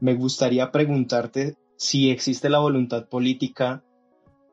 Me 0.00 0.14
gustaría 0.14 0.72
preguntarte 0.72 1.56
si 1.76 2.10
existe 2.10 2.48
la 2.48 2.58
voluntad 2.58 3.08
política 3.08 3.84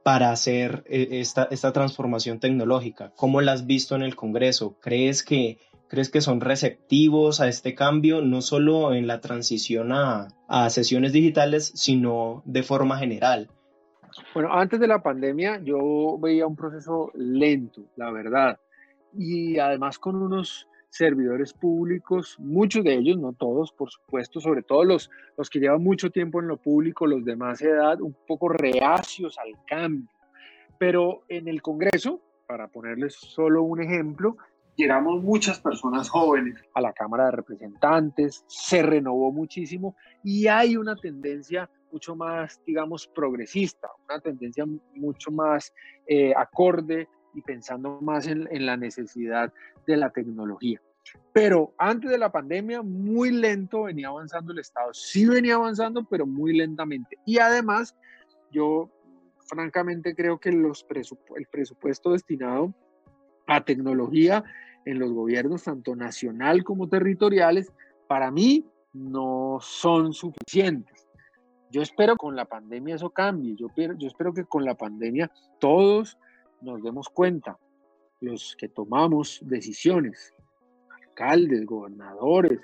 para 0.04 0.32
hacer 0.32 0.84
eh, 0.88 1.08
esta, 1.12 1.48
esta 1.52 1.72
transformación 1.74 2.40
tecnológica. 2.40 3.12
¿Cómo 3.16 3.42
la 3.42 3.54
has 3.54 3.66
visto 3.66 3.96
en 3.96 4.02
el 4.02 4.16
Congreso? 4.16 4.78
¿Crees 4.80 5.24
que, 5.24 5.60
¿Crees 5.88 6.10
que 6.10 6.22
son 6.22 6.42
receptivos 6.42 7.42
a 7.42 7.48
este 7.48 7.76
cambio, 7.76 8.22
no 8.22 8.42
solo 8.42 8.94
en 8.94 9.08
la 9.08 9.22
transición 9.22 9.92
a, 9.92 10.30
a 10.48 10.70
sesiones 10.70 11.14
digitales, 11.14 11.72
sino 11.76 12.42
de 12.46 12.64
forma 12.64 12.98
general? 12.98 13.50
Bueno, 14.34 14.52
antes 14.54 14.80
de 14.80 14.88
la 14.88 15.02
pandemia 15.02 15.62
yo 15.64 16.18
veía 16.20 16.48
un 16.48 16.56
proceso 16.56 17.12
lento, 17.16 17.84
la 17.96 18.12
verdad, 18.12 18.60
y 19.14 19.60
además 19.60 20.00
con 20.00 20.16
unos 20.16 20.68
servidores 20.92 21.54
públicos, 21.54 22.36
muchos 22.38 22.84
de 22.84 22.96
ellos, 22.96 23.18
no 23.18 23.32
todos, 23.32 23.72
por 23.72 23.90
supuesto, 23.90 24.42
sobre 24.42 24.62
todo 24.62 24.84
los, 24.84 25.10
los 25.38 25.50
que 25.50 25.60
llevan 25.60 25.82
mucho 25.82 26.12
tiempo 26.12 26.42
en 26.42 26.50
lo 26.50 26.58
público, 26.58 27.08
los 27.08 27.24
de 27.24 27.38
más 27.38 27.62
edad, 27.62 28.02
un 28.02 28.16
poco 28.28 28.50
reacios 28.50 29.40
al 29.40 29.54
cambio. 29.66 30.10
Pero 30.78 31.24
en 31.30 31.48
el 31.48 31.62
Congreso, 31.62 32.20
para 32.46 32.68
ponerles 32.68 33.16
solo 33.16 33.64
un 33.64 33.82
ejemplo, 33.82 34.36
llegamos 34.76 35.24
muchas 35.24 35.62
personas 35.62 36.10
jóvenes 36.10 36.62
a 36.74 36.82
la 36.82 36.92
Cámara 36.92 37.26
de 37.26 37.32
Representantes, 37.32 38.44
se 38.48 38.84
renovó 38.84 39.32
muchísimo 39.32 39.96
y 40.26 40.48
hay 40.48 40.76
una 40.76 40.98
tendencia 40.98 41.70
mucho 41.90 42.16
más, 42.18 42.62
digamos, 42.66 43.08
progresista, 43.08 43.88
una 44.10 44.20
tendencia 44.20 44.66
mucho 44.96 45.32
más 45.32 45.74
eh, 46.06 46.34
acorde 46.36 47.08
y 47.34 47.42
pensando 47.42 48.00
más 48.02 48.28
en, 48.28 48.48
en, 48.52 48.66
la 48.66 48.78
necesidad 48.78 49.54
de 49.88 49.98
la 49.98 50.10
tecnología. 50.10 50.82
Pero 51.34 51.74
antes 51.78 52.10
de 52.10 52.18
la 52.18 52.32
pandemia, 52.32 52.82
muy 52.82 53.32
lento 53.32 53.84
venía 53.84 54.10
avanzando 54.10 54.52
el 54.52 54.60
Estado. 54.60 54.94
Sí 54.94 55.26
venía 55.26 55.56
avanzando, 55.56 56.04
pero 56.04 56.26
muy 56.26 56.54
lentamente. 56.54 57.18
Y 57.26 57.40
además, 57.40 57.96
yo 58.52 58.90
francamente 59.48 60.16
creo 60.16 60.40
que 60.40 60.52
los 60.52 60.86
el 61.36 61.46
presupuesto 61.48 62.12
destinado 62.12 62.74
a 63.48 63.64
tecnología 63.64 64.44
en 64.86 65.00
los 65.00 65.12
gobiernos, 65.12 65.64
tanto 65.64 65.96
nacional 65.96 66.64
como 66.64 66.88
territoriales, 66.88 67.72
para 68.08 68.32
mí 68.32 68.66
no 68.94 69.60
son 69.62 70.14
suficientes. 70.14 71.08
Yo 71.70 71.82
espero 71.82 72.18
con 72.18 72.36
la 72.36 72.46
pandemia 72.46 72.96
eso 72.96 73.10
cambie. 73.10 73.56
Yo, 73.56 73.68
yo 73.76 74.08
espero 74.08 74.34
que 74.34 74.44
con 74.44 74.66
la 74.66 74.76
pandemia 74.76 75.32
todos 75.60 76.18
nos 76.62 76.82
demos 76.82 77.10
cuenta, 77.10 77.58
los 78.20 78.56
que 78.58 78.68
tomamos 78.68 79.40
decisiones, 79.44 80.34
alcaldes, 80.90 81.66
gobernadores, 81.66 82.60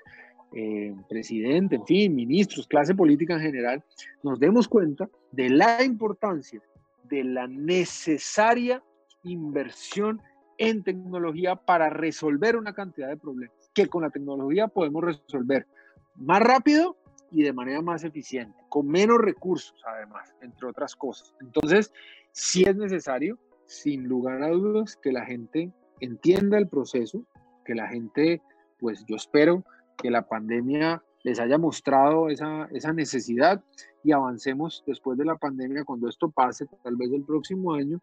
eh, 0.54 0.96
presidente, 1.10 1.76
en 1.76 1.86
fin, 1.86 2.16
ministros, 2.16 2.68
clase 2.68 2.96
política 2.96 3.34
en 3.34 3.42
general, 3.42 3.84
nos 4.24 4.40
demos 4.40 4.68
cuenta 4.68 5.10
de 5.32 5.50
la 5.50 5.84
importancia 5.84 6.62
de 7.10 7.24
la 7.24 7.48
necesaria 7.48 8.84
inversión 9.24 10.22
en 10.58 10.84
tecnología 10.84 11.56
para 11.56 11.90
resolver 11.90 12.56
una 12.56 12.74
cantidad 12.74 13.08
de 13.10 13.18
problemas 13.18 13.70
que 13.74 13.88
con 13.88 14.04
la 14.04 14.10
tecnología 14.10 14.68
podemos 14.68 15.04
resolver 15.04 15.68
más 16.16 16.42
rápido 16.42 16.98
y 17.32 17.44
de 17.44 17.54
manera 17.54 17.82
más 17.82 18.04
eficiente, 18.04 18.58
con 18.70 18.88
menos 18.88 19.20
recursos 19.20 19.76
además, 19.86 20.34
entre 20.42 20.68
otras 20.68 20.96
cosas. 20.96 21.36
Entonces, 21.42 21.92
sí 22.32 22.64
es 22.64 22.76
necesario, 22.76 23.38
sin 23.68 24.06
lugar 24.06 24.42
a 24.42 24.50
dudas, 24.50 24.98
que 24.98 25.12
la 25.12 25.26
gente 25.26 25.72
entienda 26.00 26.58
el 26.58 26.68
proceso, 26.68 27.24
que 27.66 27.76
la 27.76 27.88
gente, 27.88 28.42
pues 28.80 29.06
yo 29.08 29.16
espero 29.16 29.64
que 29.98 30.10
la 30.10 30.28
pandemia 30.28 31.04
les 31.24 31.40
haya 31.40 31.58
mostrado 31.58 32.30
esa, 32.30 32.68
esa 32.72 32.94
necesidad 32.94 33.62
y 34.04 34.12
avancemos 34.12 34.84
después 34.88 35.18
de 35.18 35.26
la 35.26 35.36
pandemia, 35.36 35.84
cuando 35.84 36.08
esto 36.08 36.30
pase, 36.30 36.66
tal 36.84 36.96
vez 36.96 37.12
el 37.12 37.24
próximo 37.24 37.74
año, 37.74 38.00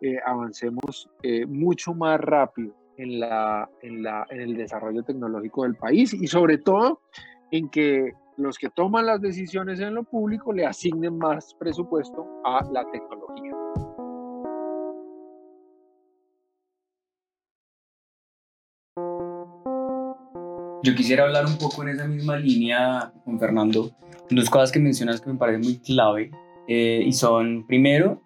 eh, 0.00 0.18
avancemos 0.26 1.08
eh, 1.22 1.46
mucho 1.46 1.94
más 1.94 2.20
rápido 2.20 2.74
en, 2.96 3.20
la, 3.20 3.70
en, 3.82 4.02
la, 4.02 4.26
en 4.30 4.40
el 4.40 4.56
desarrollo 4.56 5.02
tecnológico 5.02 5.62
del 5.62 5.76
país 5.76 6.12
y 6.12 6.26
sobre 6.26 6.58
todo 6.58 7.00
en 7.50 7.68
que 7.68 8.12
los 8.36 8.58
que 8.58 8.70
toman 8.70 9.06
las 9.06 9.20
decisiones 9.20 9.78
en 9.80 9.94
lo 9.94 10.02
público 10.02 10.52
le 10.52 10.66
asignen 10.66 11.18
más 11.18 11.54
presupuesto 11.54 12.26
a 12.44 12.64
la 12.72 12.84
tecnología. 12.90 13.52
Yo 20.84 20.94
quisiera 20.94 21.24
hablar 21.24 21.46
un 21.46 21.56
poco 21.56 21.82
en 21.82 21.88
esa 21.88 22.06
misma 22.06 22.36
línea 22.36 23.10
con 23.24 23.40
Fernando, 23.40 23.90
dos 24.28 24.50
cosas 24.50 24.70
que 24.70 24.78
mencionas 24.78 25.18
que 25.18 25.30
me 25.30 25.38
parecen 25.38 25.62
muy 25.62 25.78
clave 25.78 26.30
eh, 26.68 27.02
y 27.06 27.10
son, 27.14 27.66
primero, 27.66 28.20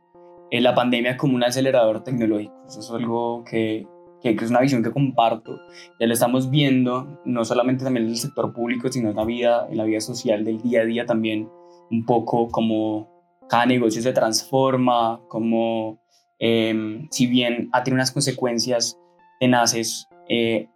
eh, 0.51 0.61
la 0.61 0.75
pandemia 0.75 1.17
como 1.17 1.37
un 1.37 1.45
acelerador 1.45 2.03
tecnológico. 2.03 2.53
Eso 2.67 2.81
es 2.81 2.91
algo 2.91 3.45
que, 3.45 3.87
que, 4.21 4.31
es 4.31 4.51
una 4.51 4.59
visión 4.59 4.83
que 4.83 4.91
comparto. 4.91 5.61
Ya 6.01 6.09
lo 6.09 6.13
estamos 6.13 6.51
viendo, 6.51 7.21
no 7.25 7.45
solamente 7.45 7.85
también 7.85 8.07
en 8.07 8.11
el 8.11 8.19
sector 8.19 8.53
público, 8.53 8.91
sino 8.91 9.11
en 9.11 9.15
la 9.15 9.25
vida, 9.25 9.69
en 9.71 9.77
la 9.77 9.85
vida 9.85 10.01
social 10.01 10.45
del 10.45 10.61
día 10.61 10.81
a 10.81 10.85
día 10.85 11.07
también, 11.07 11.49
un 11.93 12.05
poco 12.05 12.49
como 12.49 13.09
cada 13.49 13.67
negocio 13.67 14.03
se 14.03 14.13
transforma, 14.13 15.21
como 15.29 16.01
em, 16.41 17.07
si 17.13 17.29
bien 17.29 17.69
ha 17.73 17.85
tenido 17.85 17.99
unas 17.99 18.11
consecuencias 18.11 18.99
tenaces 19.39 20.09
eh, 20.29 20.67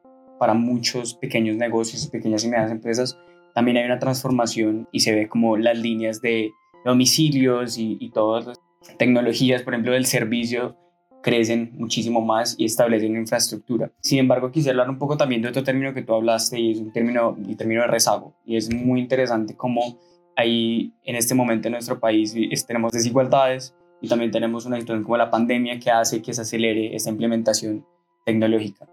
para 0.43 0.55
muchos 0.55 1.15
pequeños 1.15 1.55
negocios, 1.55 2.09
pequeñas 2.09 2.43
y 2.43 2.49
medianas 2.49 2.73
empresas, 2.73 3.17
también 3.55 3.77
hay 3.77 3.85
una 3.85 4.01
transformación 4.01 4.89
y 4.91 4.99
se 4.99 5.15
ve 5.15 5.29
como 5.29 5.57
las 5.57 5.79
líneas 5.79 6.21
de 6.21 6.51
domicilios 6.85 7.79
y, 7.79 7.97
y 8.01 8.11
todas 8.11 8.47
las 8.47 8.61
tecnologías, 8.99 9.63
por 9.63 9.75
ejemplo, 9.75 9.93
del 9.93 10.05
servicio, 10.05 10.77
crecen 11.23 11.71
muchísimo 11.75 12.23
más 12.23 12.57
y 12.59 12.65
establecen 12.65 13.15
infraestructura. 13.15 13.93
Sin 14.01 14.19
embargo, 14.19 14.51
quisiera 14.51 14.73
hablar 14.73 14.91
un 14.91 14.99
poco 14.99 15.17
también 15.17 15.43
de 15.43 15.49
otro 15.51 15.63
término 15.63 15.95
que 15.95 16.03
tú 16.03 16.13
hablaste 16.13 16.59
y 16.59 16.73
es 16.73 16.81
un 16.81 16.93
término, 16.93 17.37
el 17.49 17.57
término 17.57 17.83
de 17.83 17.87
rezago. 17.87 18.35
Y 18.45 18.57
es 18.57 18.69
muy 18.75 18.99
interesante 18.99 19.57
cómo 19.57 20.01
ahí 20.35 20.93
en 21.05 21.15
este 21.15 21.37
momento 21.37 21.69
en 21.69 21.75
nuestro 21.75 22.01
país 22.01 22.35
tenemos 22.67 22.91
desigualdades 22.91 23.77
y 24.01 24.09
también 24.09 24.33
tenemos 24.33 24.67
una 24.67 24.81
situación 24.81 25.05
como 25.05 25.19
la 25.19 25.31
pandemia 25.31 25.79
que 25.79 25.93
hace 25.93 26.21
que 26.21 26.35
se 26.35 26.41
acelere 26.41 26.97
esta 26.97 27.11
implementación 27.11 27.87
tecnológica. 28.25 28.89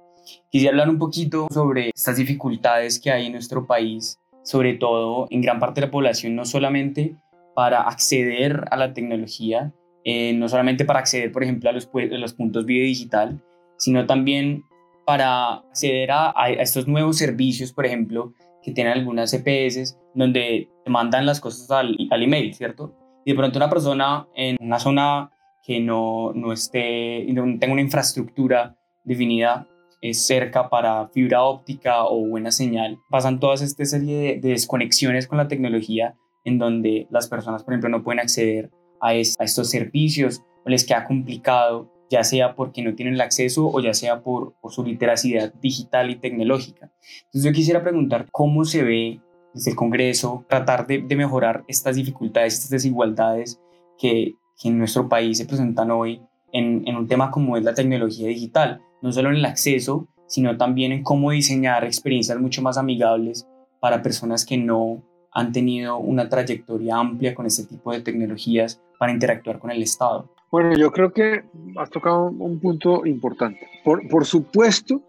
Quisiera 0.50 0.72
hablar 0.72 0.90
un 0.90 0.98
poquito 0.98 1.48
sobre 1.52 1.90
estas 1.90 2.18
dificultades 2.18 3.00
que 3.00 3.12
hay 3.12 3.28
en 3.28 3.34
nuestro 3.34 3.66
país, 3.66 4.20
sobre 4.44 4.74
todo 4.74 5.28
en 5.30 5.42
gran 5.42 5.60
parte 5.60 5.82
de 5.82 5.88
la 5.88 5.92
población, 5.92 6.36
no 6.36 6.46
solamente 6.46 7.16
para 7.56 7.82
acceder 7.82 8.66
a 8.72 8.78
la 8.78 8.94
tecnología, 8.94 9.74
eh, 10.04 10.34
no 10.34 10.48
solamente 10.48 10.86
para 10.86 11.00
acceder, 11.00 11.32
por 11.32 11.44
ejemplo, 11.44 11.70
a 11.70 11.74
los, 11.74 11.90
los 11.94 12.34
puntos 12.34 12.66
video 12.66 12.86
digital, 12.86 13.42
sino 13.78 14.06
también 14.06 14.64
para 15.06 15.56
acceder 15.56 16.12
a, 16.12 16.34
a, 16.36 16.50
estos 16.50 16.88
nuevos 16.88 17.18
servicios, 17.18 17.74
por 17.74 17.86
ejemplo, 17.86 18.34
que 18.64 18.72
tienen 18.72 18.94
algunas 18.94 19.32
CPS, 19.32 19.98
donde 20.14 20.70
te 20.84 20.90
mandan 20.90 21.26
las 21.26 21.40
cosas 21.40 21.70
al, 21.72 21.98
al 22.10 22.24
email, 22.24 22.54
¿cierto? 22.54 22.94
Y 23.26 23.32
de 23.32 23.38
pronto 23.38 23.58
una 23.58 23.70
persona 23.70 24.28
en 24.36 24.58
una 24.60 24.80
zona 24.80 25.32
que 25.64 25.80
no, 25.80 26.32
no 26.34 26.54
esté, 26.54 27.26
no 27.34 27.44
tenga 27.60 27.74
una 27.74 27.82
infraestructura 27.82 28.76
definida 29.04 29.68
cerca 30.14 30.70
para 30.70 31.08
fibra 31.10 31.44
óptica 31.44 32.06
o 32.06 32.26
buena 32.26 32.52
señal, 32.52 33.00
pasan 33.10 33.40
todas 33.40 33.62
esta 33.62 33.86
serie 33.86 34.18
de, 34.18 34.40
de 34.40 34.50
desconexiones 34.50 35.28
con 35.28 35.38
la 35.38 35.48
tecnología 35.48 36.16
en 36.46 36.58
donde 36.58 37.08
las 37.10 37.28
personas, 37.28 37.64
por 37.64 37.74
ejemplo, 37.74 37.90
no 37.90 38.04
pueden 38.04 38.20
acceder 38.20 38.72
a, 39.02 39.16
estos 39.16 39.70
servicios 39.70 40.44
o 40.66 40.70
les 40.70 40.86
queda 40.86 41.06
complicado, 41.06 41.92
ya 42.10 42.24
sea 42.24 42.56
porque 42.56 42.82
no 42.82 42.96
tienen 42.96 43.16
el 43.16 43.22
acceso 43.22 43.68
o 43.68 43.80
ya 43.80 43.94
sea 43.94 44.22
por, 44.22 44.56
su 44.70 44.84
literacidad 44.84 45.54
digital 45.56 46.10
y 46.10 46.16
tecnológica. 46.16 46.92
Entonces 47.26 47.44
yo 47.44 47.52
quisiera 47.52 47.84
preguntar 47.84 48.28
cómo 48.32 48.66
se 48.66 48.84
ve 48.84 49.22
desde 49.54 49.72
el 49.72 49.78
Congreso 49.78 50.46
tratar 50.48 50.86
de, 50.88 51.02
mejorar 51.16 51.64
estas 51.68 51.96
dificultades, 51.96 52.56
estas 52.56 52.70
desigualdades 52.70 53.60
que, 53.98 54.34
en 54.62 54.78
nuestro 54.78 55.08
país 55.08 55.38
se 55.38 55.46
presentan 55.46 55.90
hoy 55.90 56.22
en, 56.52 56.86
en 56.86 56.98
un 56.98 57.08
tema 57.08 57.32
como 57.32 57.56
es 57.56 57.64
la 57.64 57.74
tecnología 57.74 58.28
digital, 58.28 58.82
no 59.02 59.12
solo 59.12 59.30
en 59.30 59.36
el 59.36 59.46
acceso, 59.46 60.08
sino 60.28 60.58
también 60.58 60.92
en 60.92 61.04
cómo 61.04 61.32
diseñar 61.32 61.84
experiencias 61.84 62.40
mucho 62.40 62.62
más 62.62 62.78
amigables 62.78 63.48
para 63.80 64.02
personas 64.02 64.46
que 64.46 64.58
no 64.58 65.02
han 65.32 65.52
tenido 65.52 65.98
una 65.98 66.28
trayectoria 66.28 66.98
amplia 66.98 67.34
con 67.34 67.46
este 67.46 67.64
tipo 67.66 67.92
de 67.92 68.02
tecnologías 68.02 68.82
para 68.98 69.12
interactuar 69.12 69.60
con 69.60 69.72
el 69.72 69.82
Estado? 69.82 70.30
Bueno, 70.52 70.76
yo 70.76 70.92
creo 70.92 71.14
que 71.14 71.44
has 71.78 71.90
tocado 71.90 72.26
un 72.26 72.60
punto 72.60 73.06
importante. 73.06 73.68
Por, 73.84 74.08
por 74.08 74.26
supuesto 74.26 75.02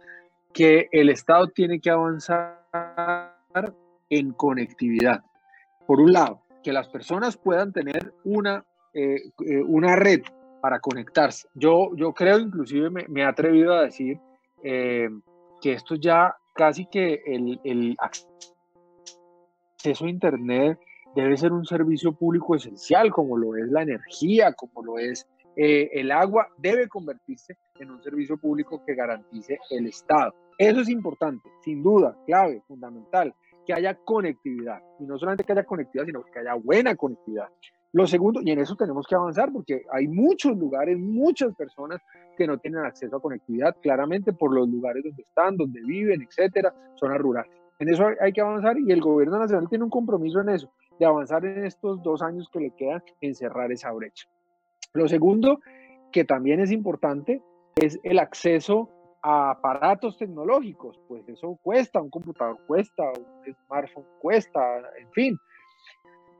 que 0.52 0.88
el 0.92 1.08
Estado 1.08 1.48
tiene 1.48 1.80
que 1.80 1.90
avanzar 1.90 2.58
en 4.10 4.32
conectividad. 4.32 5.22
Por 5.86 6.00
un 6.00 6.12
lado, 6.12 6.42
que 6.62 6.72
las 6.72 6.88
personas 6.88 7.36
puedan 7.36 7.72
tener 7.72 8.12
una, 8.24 8.64
eh, 8.92 9.32
eh, 9.46 9.62
una 9.66 9.96
red 9.96 10.22
para 10.60 10.80
conectarse. 10.80 11.48
Yo, 11.54 11.90
yo 11.96 12.12
creo, 12.12 12.38
inclusive 12.38 12.90
me, 12.90 13.06
me 13.08 13.22
he 13.22 13.24
atrevido 13.24 13.74
a 13.74 13.82
decir 13.82 14.18
eh, 14.62 15.08
que 15.60 15.72
esto 15.72 15.94
ya 15.94 16.36
casi 16.54 16.86
que 16.86 17.22
el, 17.26 17.60
el 17.64 17.96
acceso 17.98 18.34
a 20.04 20.10
Internet 20.10 20.78
debe 21.14 21.36
ser 21.36 21.52
un 21.52 21.64
servicio 21.64 22.12
público 22.12 22.54
esencial, 22.54 23.10
como 23.10 23.36
lo 23.36 23.56
es 23.56 23.68
la 23.70 23.82
energía, 23.82 24.52
como 24.52 24.84
lo 24.84 24.98
es 24.98 25.26
eh, 25.56 25.90
el 25.92 26.12
agua, 26.12 26.48
debe 26.58 26.88
convertirse 26.88 27.56
en 27.78 27.90
un 27.90 28.02
servicio 28.02 28.36
público 28.36 28.84
que 28.84 28.94
garantice 28.94 29.58
el 29.70 29.86
Estado. 29.86 30.34
Eso 30.56 30.80
es 30.80 30.88
importante, 30.88 31.48
sin 31.64 31.82
duda, 31.82 32.16
clave, 32.26 32.62
fundamental, 32.68 33.34
que 33.66 33.72
haya 33.72 33.94
conectividad. 33.94 34.80
Y 34.98 35.04
no 35.04 35.18
solamente 35.18 35.44
que 35.44 35.52
haya 35.52 35.64
conectividad, 35.64 36.06
sino 36.06 36.24
que 36.24 36.38
haya 36.38 36.54
buena 36.54 36.94
conectividad. 36.94 37.48
Lo 37.92 38.06
segundo, 38.06 38.40
y 38.42 38.50
en 38.52 38.60
eso 38.60 38.76
tenemos 38.76 39.06
que 39.06 39.16
avanzar 39.16 39.52
porque 39.52 39.82
hay 39.92 40.06
muchos 40.06 40.56
lugares, 40.56 40.96
muchas 40.96 41.54
personas 41.56 42.00
que 42.36 42.46
no 42.46 42.58
tienen 42.58 42.84
acceso 42.84 43.16
a 43.16 43.20
conectividad, 43.20 43.76
claramente 43.82 44.32
por 44.32 44.54
los 44.54 44.68
lugares 44.68 45.02
donde 45.02 45.22
están, 45.22 45.56
donde 45.56 45.80
viven, 45.82 46.22
etcétera, 46.22 46.72
zonas 46.94 47.18
rurales. 47.18 47.52
En 47.80 47.88
eso 47.88 48.06
hay 48.20 48.32
que 48.32 48.42
avanzar 48.42 48.78
y 48.78 48.92
el 48.92 49.00
gobierno 49.00 49.38
nacional 49.38 49.68
tiene 49.68 49.84
un 49.84 49.90
compromiso 49.90 50.40
en 50.40 50.50
eso, 50.50 50.70
de 50.98 51.06
avanzar 51.06 51.44
en 51.44 51.64
estos 51.64 52.00
dos 52.02 52.22
años 52.22 52.48
que 52.52 52.60
le 52.60 52.70
quedan 52.70 53.02
en 53.20 53.34
cerrar 53.34 53.72
esa 53.72 53.90
brecha. 53.90 54.28
Lo 54.92 55.08
segundo, 55.08 55.60
que 56.12 56.24
también 56.24 56.60
es 56.60 56.70
importante, 56.70 57.42
es 57.76 57.98
el 58.02 58.18
acceso 58.18 58.90
a 59.22 59.50
aparatos 59.50 60.16
tecnológicos. 60.16 61.00
Pues 61.08 61.28
eso 61.28 61.58
cuesta, 61.62 62.00
un 62.00 62.10
computador 62.10 62.58
cuesta, 62.66 63.02
un 63.04 63.54
smartphone 63.54 64.04
cuesta, 64.20 64.60
en 64.98 65.10
fin. 65.12 65.38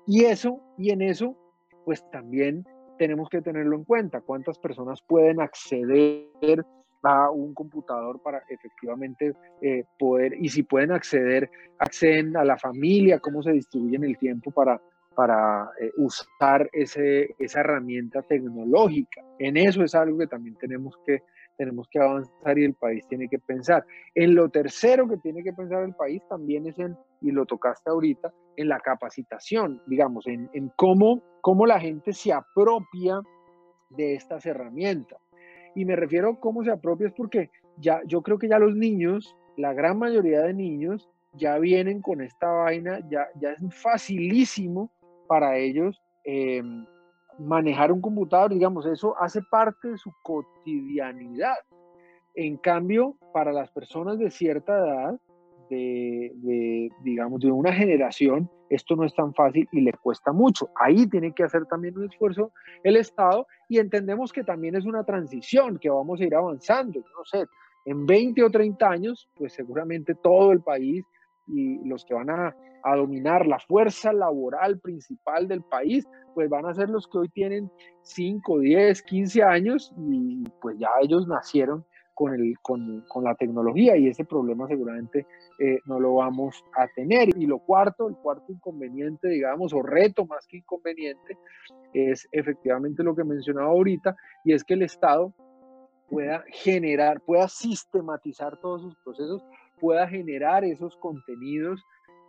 Y 0.07 0.25
eso, 0.25 0.61
y 0.79 0.91
en 0.91 1.03
eso, 1.03 1.37
pues 1.85 2.05
también 2.11 2.67
tenemos 2.99 3.29
que 3.29 3.41
tenerlo 3.41 3.77
en 3.77 3.85
cuenta. 3.85 4.21
¿Cuántas 4.21 4.59
personas 4.59 5.01
pueden 5.03 5.41
acceder 5.41 6.65
a 7.03 7.31
un 7.31 7.55
computador 7.55 8.21
para 8.21 8.43
efectivamente 8.49 9.33
eh, 9.63 9.85
poder, 9.99 10.35
y 10.39 10.49
si 10.51 10.63
pueden 10.63 10.93
acceder, 10.93 11.51
acceden 11.79 12.37
a 12.37 12.45
la 12.45 12.59
familia, 12.59 13.19
cómo 13.19 13.43
se 13.43 13.53
distribuyen 13.53 14.05
el 14.05 14.19
tiempo 14.19 14.51
para, 14.51 14.81
para 15.15 15.71
eh, 15.81 15.91
usar 15.97 16.69
ese, 16.73 17.35
esa 17.39 17.61
herramienta 17.61 18.23
tecnológica. 18.23 19.25
En 19.39 19.57
eso 19.57 19.83
es 19.83 19.95
algo 19.95 20.19
que 20.19 20.27
también 20.27 20.57
tenemos 20.57 20.99
que, 21.07 21.23
tenemos 21.61 21.87
que 21.91 21.99
avanzar 21.99 22.59
y 22.59 22.65
el 22.65 22.73
país 22.73 23.07
tiene 23.07 23.29
que 23.29 23.39
pensar. 23.39 23.85
En 24.15 24.35
lo 24.35 24.49
tercero 24.49 25.07
que 25.07 25.19
tiene 25.19 25.43
que 25.43 25.53
pensar 25.53 25.83
el 25.83 25.95
país 25.95 26.23
también 26.27 26.67
es 26.67 26.79
en, 26.79 26.97
y 27.21 27.33
lo 27.33 27.45
tocaste 27.45 27.91
ahorita, 27.91 28.33
en 28.57 28.69
la 28.69 28.81
capacitación, 28.81 29.83
digamos, 29.87 30.27
en, 30.27 30.49
en 30.55 30.73
cómo, 30.77 31.23
cómo 31.43 31.67
la 31.67 31.79
gente 31.79 32.15
se 32.15 32.33
apropia 32.33 33.21
de 33.91 34.15
estas 34.15 34.47
herramientas. 34.47 35.21
Y 35.75 35.85
me 35.85 35.97
refiero 35.97 36.31
a 36.31 36.41
cómo 36.41 36.65
se 36.65 36.71
apropia 36.71 37.09
es 37.09 37.13
porque 37.13 37.51
ya, 37.77 38.01
yo 38.07 38.23
creo 38.23 38.39
que 38.39 38.49
ya 38.49 38.59
los 38.59 38.75
niños, 38.75 39.37
la 39.59 39.75
gran 39.75 39.99
mayoría 39.99 40.41
de 40.41 40.55
niños, 40.55 41.11
ya 41.35 41.59
vienen 41.59 42.01
con 42.01 42.23
esta 42.23 42.51
vaina, 42.51 43.01
ya, 43.11 43.29
ya 43.39 43.51
es 43.51 43.61
facilísimo 43.83 44.91
para 45.29 45.59
ellos 45.59 46.01
em, 46.25 46.87
manejar 47.41 47.91
un 47.91 48.01
computador, 48.01 48.53
digamos, 48.53 48.87
eso 48.87 49.15
hace 49.19 49.41
parte 49.51 49.89
de 49.89 49.99
su 49.99 50.13
cotidianidad. 50.23 51.57
En 52.35 52.57
cambio, 52.59 53.17
para 53.33 53.53
las 53.53 53.71
personas 53.71 54.19
de 54.19 54.31
cierta 54.31 54.79
edad, 54.79 55.21
de, 55.71 56.91
digamos, 57.03 57.41
de 57.41 57.51
una 57.51 57.73
generación, 57.73 58.51
esto 58.69 58.97
no 58.97 59.05
es 59.05 59.15
tan 59.15 59.33
fácil 59.35 59.69
y 59.73 59.81
le 59.81 59.93
cuesta 59.93 60.33
mucho. 60.33 60.69
Ahí 60.77 61.07
tiene 61.09 61.33
que 61.33 61.45
hacer 61.45 61.67
también 61.67 61.97
un 61.97 62.09
esfuerzo 62.11 62.53
el 62.83 62.97
Estado 62.97 63.47
y 63.69 63.79
entendemos 63.79 64.33
que 64.33 64.45
también 64.45 64.75
es 64.77 64.85
una 64.85 65.05
transición, 65.05 65.79
que 65.79 65.91
vamos 65.91 66.21
a 66.21 66.25
ir 66.25 66.35
avanzando. 66.35 67.01
No 67.01 67.25
sé, 67.25 67.47
en 67.85 68.07
20 68.07 68.45
o 68.45 68.51
30 68.51 68.89
años, 68.89 69.29
pues 69.37 69.53
seguramente 69.53 70.15
todo 70.15 70.53
el 70.53 70.61
país 70.61 71.05
y 71.53 71.85
los 71.89 72.05
que 72.05 72.15
van 72.15 72.31
a, 72.31 72.55
a, 72.83 72.97
dominar 72.97 73.47
la 73.47 73.59
fuerza 73.59 74.13
laboral 74.13 74.79
principal 74.79 75.49
del 75.49 75.63
país, 75.63 76.07
pues 76.35 76.49
van 76.49 76.67
a 76.67 76.75
ser 76.75 76.89
los 76.89 77.07
que 77.09 77.19
hoy 77.19 77.29
tienen 77.29 77.71
5, 78.03 78.61
10, 78.61 79.03
15 79.03 79.43
años 79.43 79.93
y 79.99 80.45
pues 80.61 80.79
ya 80.79 80.89
ellos 81.03 81.27
nacieron 81.27 81.85
con, 82.21 82.35
el, 82.35 82.59
con, 82.61 83.03
con, 83.09 83.25
la 83.25 83.35
tecnología 83.35 83.97
y 83.97 84.09
ese 84.09 84.27
problema 84.27 84.69
seguramente 84.69 85.27
eh, 85.59 85.79
no 85.87 85.99
lo 85.99 86.17
vamos 86.17 86.63
a 86.77 86.87
tener. 86.95 87.31
Y 87.35 87.47
lo 87.47 87.61
cuarto, 87.61 88.09
el 88.09 88.17
cuarto 88.17 88.53
inconveniente, 88.53 89.29
digamos, 89.29 89.73
o 89.73 89.83
reto 89.83 90.27
más 90.27 90.47
que 90.47 90.59
inconveniente, 90.59 91.39
es 91.95 92.29
efectivamente 92.31 93.03
lo 93.03 93.17
que 93.17 93.25
mencionaba 93.25 93.69
ahorita, 93.69 94.17
y 94.45 94.53
es 94.53 94.65
que 94.65 94.75
el 94.75 94.83
Estado 94.83 95.33
pueda 96.11 96.45
generar, 96.49 97.23
pueda 97.23 97.49
sistematizar 97.49 98.59
todos 98.59 98.83
sus 98.83 98.97
procesos, 98.97 99.43
pueda 99.81 100.07
generar 100.09 100.65
esos 100.65 100.97
contenidos 100.97 101.83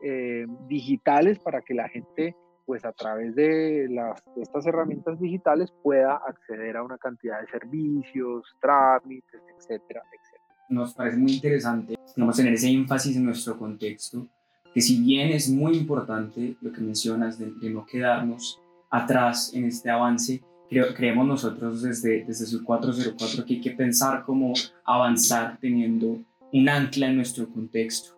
eh, 0.03 0.47
digitales 0.67 1.39
para 1.39 1.61
que 1.61 1.73
la 1.73 1.87
gente 1.89 2.35
pues 2.65 2.85
a 2.85 2.91
través 2.93 3.35
de, 3.35 3.87
las, 3.89 4.23
estas 4.37 4.65
herramientas 4.65 5.19
digitales 5.19 5.73
pueda 5.83 6.15
acceder 6.15 6.77
a 6.77 6.83
una 6.83 6.97
cantidad 6.97 7.41
de 7.41 7.47
servicios, 7.47 8.45
trámites, 8.61 9.41
etcétera, 9.57 10.01
etcétera. 10.05 10.65
Nos 10.69 10.93
parece 10.93 11.17
muy 11.17 11.33
interesante, 11.33 11.95
vamos 12.15 12.37
tener 12.37 12.53
ese 12.53 12.69
énfasis 12.69 13.17
en 13.17 13.25
nuestro 13.25 13.57
contexto, 13.57 14.25
que 14.73 14.79
si 14.79 15.01
bien 15.01 15.31
es 15.31 15.49
muy 15.49 15.75
importante 15.75 16.55
lo 16.61 16.71
que 16.71 16.79
mencionas 16.79 17.37
de, 17.37 17.69
no 17.69 17.85
quedarnos 17.85 18.61
atrás 18.89 19.53
en 19.53 19.65
este 19.65 19.89
avance, 19.89 20.41
creo, 20.69 20.93
creemos 20.93 21.27
nosotros 21.27 21.81
desde, 21.81 22.23
desde 22.23 22.45
su 22.45 22.63
404 22.63 23.45
que 23.45 23.55
hay 23.55 23.61
que 23.61 23.71
pensar 23.71 24.23
cómo 24.23 24.53
avanzar 24.85 25.57
teniendo 25.59 26.21
un 26.53 26.69
ancla 26.69 27.07
en 27.07 27.15
nuestro 27.15 27.49
contexto. 27.49 28.17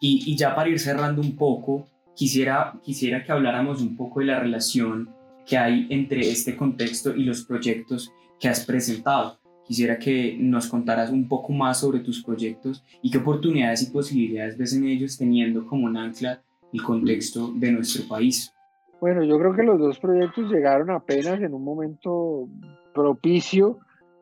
Y, 0.00 0.22
y 0.26 0.36
ya 0.36 0.54
para 0.54 0.68
ir 0.68 0.78
cerrando 0.78 1.20
un 1.20 1.36
poco, 1.36 1.86
quisiera, 2.14 2.78
quisiera 2.82 3.24
que 3.24 3.32
habláramos 3.32 3.80
un 3.80 3.96
poco 3.96 4.20
de 4.20 4.26
la 4.26 4.40
relación 4.40 5.10
que 5.46 5.56
hay 5.56 5.86
entre 5.90 6.20
este 6.20 6.56
contexto 6.56 7.14
y 7.14 7.24
los 7.24 7.44
proyectos 7.44 8.12
que 8.38 8.48
has 8.48 8.64
presentado. 8.64 9.38
Quisiera 9.66 9.98
que 9.98 10.36
nos 10.38 10.66
contaras 10.66 11.10
un 11.10 11.28
poco 11.28 11.52
más 11.52 11.80
sobre 11.80 12.00
tus 12.00 12.22
proyectos 12.22 12.84
y 13.02 13.10
qué 13.10 13.18
oportunidades 13.18 13.82
y 13.82 13.90
posibilidades 13.90 14.56
ves 14.56 14.74
en 14.74 14.86
ellos 14.86 15.18
teniendo 15.18 15.66
como 15.66 15.86
un 15.86 15.96
ancla 15.96 16.42
el 16.72 16.82
contexto 16.82 17.52
de 17.54 17.72
nuestro 17.72 18.06
país. 18.08 18.52
Bueno, 19.00 19.22
yo 19.24 19.38
creo 19.38 19.54
que 19.54 19.62
los 19.62 19.78
dos 19.78 19.98
proyectos 19.98 20.50
llegaron 20.50 20.90
apenas 20.90 21.40
en 21.40 21.54
un 21.54 21.64
momento 21.64 22.48
propicio 22.94 23.78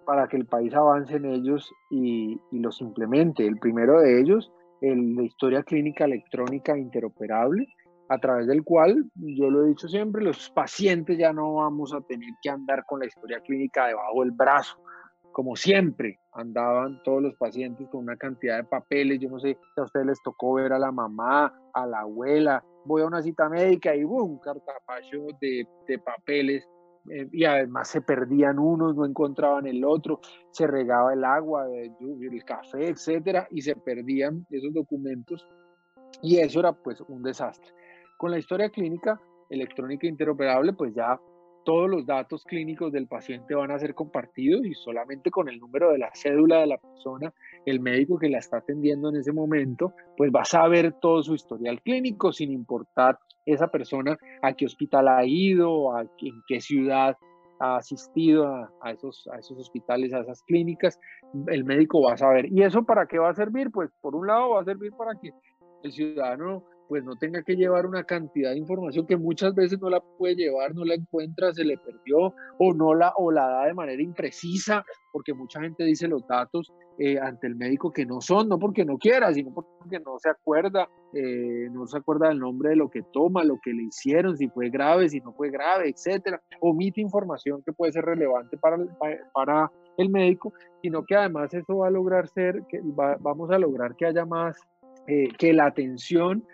para 0.07 0.29
que 0.29 0.37
el 0.37 0.47
país 0.47 0.73
avance 0.73 1.17
en 1.17 1.27
ellos 1.27 1.71
y, 1.91 2.41
y 2.53 2.59
los 2.61 2.81
implemente. 2.81 3.47
El 3.47 3.59
primero 3.59 4.01
de 4.01 4.21
ellos, 4.21 4.53
el 4.81 5.17
de 5.17 5.25
historia 5.25 5.63
clínica 5.65 6.05
electrónica 6.05 6.79
interoperable, 6.79 7.67
a 8.09 8.19
través 8.19 8.47
del 8.47 8.63
cual, 8.63 9.05
yo 9.17 9.51
lo 9.51 9.65
he 9.65 9.69
dicho 9.69 9.89
siempre, 9.89 10.23
los 10.23 10.49
pacientes 10.51 11.19
ya 11.19 11.33
no 11.33 11.55
vamos 11.55 11.93
a 11.93 12.01
tener 12.03 12.31
que 12.41 12.49
andar 12.49 12.85
con 12.87 13.01
la 13.01 13.07
historia 13.07 13.41
clínica 13.41 13.89
debajo 13.89 14.23
del 14.23 14.31
brazo, 14.31 14.79
como 15.33 15.57
siempre 15.57 16.21
andaban 16.33 17.03
todos 17.03 17.21
los 17.21 17.35
pacientes 17.35 17.89
con 17.89 18.05
una 18.05 18.17
cantidad 18.17 18.59
de 18.59 18.65
papeles, 18.65 19.19
yo 19.19 19.29
no 19.29 19.41
sé 19.41 19.59
si 19.75 19.81
a 19.81 19.85
ustedes 19.85 20.07
les 20.07 20.23
tocó 20.23 20.55
ver 20.55 20.73
a 20.73 20.79
la 20.79 20.93
mamá, 20.93 21.53
a 21.75 21.85
la 21.85 22.01
abuela, 22.01 22.65
voy 22.85 23.03
a 23.03 23.07
una 23.07 23.23
cita 23.23 23.49
médica 23.49 23.95
y 23.95 24.05
un 24.05 24.39
cartapacho 24.39 25.27
de 25.41 25.99
papeles 25.99 26.67
eh, 27.11 27.29
y 27.33 27.45
además 27.45 27.89
se 27.89 28.01
perdían 28.01 28.59
unos, 28.59 28.97
no 28.97 29.05
encontraban 29.05 29.67
el 29.67 29.85
otro, 29.85 30.21
se 30.51 30.67
regaba 30.67 31.13
el 31.13 31.25
agua, 31.25 31.67
el 31.69 32.45
café, 32.45 32.89
etcétera, 32.89 33.47
y 33.51 33.63
se 33.63 33.77
perdían 33.77 34.47
esos 34.51 34.73
documentos 34.73 35.47
y 36.23 36.39
eso 36.39 36.61
era 36.61 36.73
pues 36.73 37.01
un 37.09 37.23
desastre. 37.23 37.73
Con 38.17 38.31
la 38.31 38.39
historia 38.39 38.71
clínica 38.71 39.21
electrónica 39.51 40.07
interoperable, 40.07 40.73
pues 40.73 40.95
ya 40.95 41.21
todos 41.65 41.91
los 41.91 42.07
datos 42.07 42.45
clínicos 42.45 42.93
del 42.93 43.09
paciente 43.09 43.55
van 43.55 43.73
a 43.73 43.79
ser 43.79 43.95
compartidos 43.95 44.65
y 44.65 44.73
solamente 44.75 45.31
con 45.31 45.49
el 45.49 45.59
número 45.59 45.91
de 45.91 45.99
la 45.99 46.11
cédula 46.15 46.61
de 46.61 46.67
la 46.69 46.79
persona, 46.79 47.35
el 47.67 47.81
médico 47.81 48.19
que 48.19 48.31
la 48.31 48.39
está 48.39 48.59
atendiendo 48.59 49.11
en 49.11 49.17
ese 49.17 49.33
momento, 49.33 49.93
pues 50.17 50.31
va 50.35 50.43
a 50.43 50.47
saber 50.47 50.95
todo 51.01 51.23
su 51.23 51.35
historial 51.35 51.83
clínico 51.83 52.33
sin 52.33 52.53
importar 52.53 53.19
esa 53.45 53.69
persona 53.69 54.17
a 54.41 54.53
qué 54.55 54.67
hospital 54.67 55.09
ha 55.09 55.25
ido, 55.27 55.95
a, 55.95 56.03
en 56.03 56.43
qué 56.47 56.61
ciudad 56.61 57.17
ha 57.59 57.77
asistido 57.77 58.47
a, 58.47 58.73
a, 58.81 58.93
esos, 58.93 59.29
a 59.33 59.39
esos 59.39 59.59
hospitales, 59.59 60.13
a 60.13 60.21
esas 60.21 60.43
clínicas, 60.45 60.99
el 61.49 61.65
médico 61.65 62.03
va 62.03 62.15
a 62.15 62.17
saber. 62.17 62.47
¿Y 62.53 62.63
eso 62.63 62.85
para 62.85 63.07
qué 63.07 63.19
va 63.19 63.31
a 63.31 63.35
servir? 63.35 63.71
Pues 63.71 63.91
por 64.01 64.15
un 64.15 64.27
lado 64.27 64.51
va 64.51 64.61
a 64.61 64.65
servir 64.65 64.93
para 64.93 65.19
que 65.21 65.33
el 65.83 65.93
ciudadano 65.93 66.65
pues 66.89 67.05
no 67.05 67.17
tenga 67.17 67.43
que 67.43 67.57
llevar 67.57 67.87
una 67.87 68.05
cantidad 68.05 68.53
de 68.53 68.59
información 68.59 69.07
que 69.07 69.17
muchas 69.17 69.55
veces 69.55 69.81
no 69.81 69.91
la 69.91 70.01
puede 70.01 70.37
llevar, 70.37 70.75
no 70.75 70.85
la 70.85 70.95
encuentra, 70.95 71.53
se 71.53 71.65
le 71.65 71.77
perdió 71.79 72.35
o 72.59 72.75
no 72.75 72.95
la 72.95 73.13
o 73.17 73.33
la 73.33 73.49
da 73.49 73.67
de 73.67 73.75
manera 73.75 74.03
imprecisa, 74.03 74.85
porque 75.13 75.35
mucha 75.35 75.61
gente 75.61 75.85
dice 75.85 76.07
los 76.09 76.27
datos 76.27 76.73
eh, 76.99 77.19
ante 77.21 77.47
el 77.47 77.57
médico 77.57 77.93
que 77.93 78.07
no 78.07 78.23
son, 78.23 78.49
no 78.49 78.59
porque 78.59 78.85
no 78.85 78.97
quiera, 78.97 79.33
sino 79.35 79.53
porque 79.53 80.01
no 80.01 80.19
se 80.19 80.31
acuerda, 80.31 80.89
eh, 81.13 81.69
no 81.71 81.87
se 81.87 81.99
acuerda 81.99 82.29
del 82.29 82.39
nombre 82.39 82.71
de 82.71 82.77
lo 82.77 82.89
que 82.89 83.03
toma, 83.13 83.45
lo 83.45 83.59
que 83.63 83.73
le 83.73 83.83
hicieron, 83.85 84.37
si 84.37 84.49
fue 84.49 84.71
grave, 84.71 85.09
si 85.11 85.21
no 85.21 85.33
fue 85.35 85.51
grave, 85.51 85.91
etcétera. 85.91 86.41
Omite 86.61 87.03
información 87.03 87.63
que 87.65 87.73
puede 87.75 87.93
ser 87.93 88.05
relevante 88.07 88.57
para, 88.57 88.79
para 89.35 89.71
el 89.99 90.09
médico, 90.09 90.55
sino 90.81 91.05
que 91.05 91.17
además 91.17 91.53
eso 91.53 91.79
va 91.79 91.89
a 91.89 91.91
lograr 91.91 92.29
ser, 92.29 92.63
que 92.69 92.81
vamos 93.21 93.51
a 93.51 93.59
lograr 93.59 93.95
que 93.95 94.07
haya 94.07 94.25
más, 94.25 94.57
eh, 95.07 95.29
que 95.39 95.53
la 95.53 95.67
atención 95.67 96.45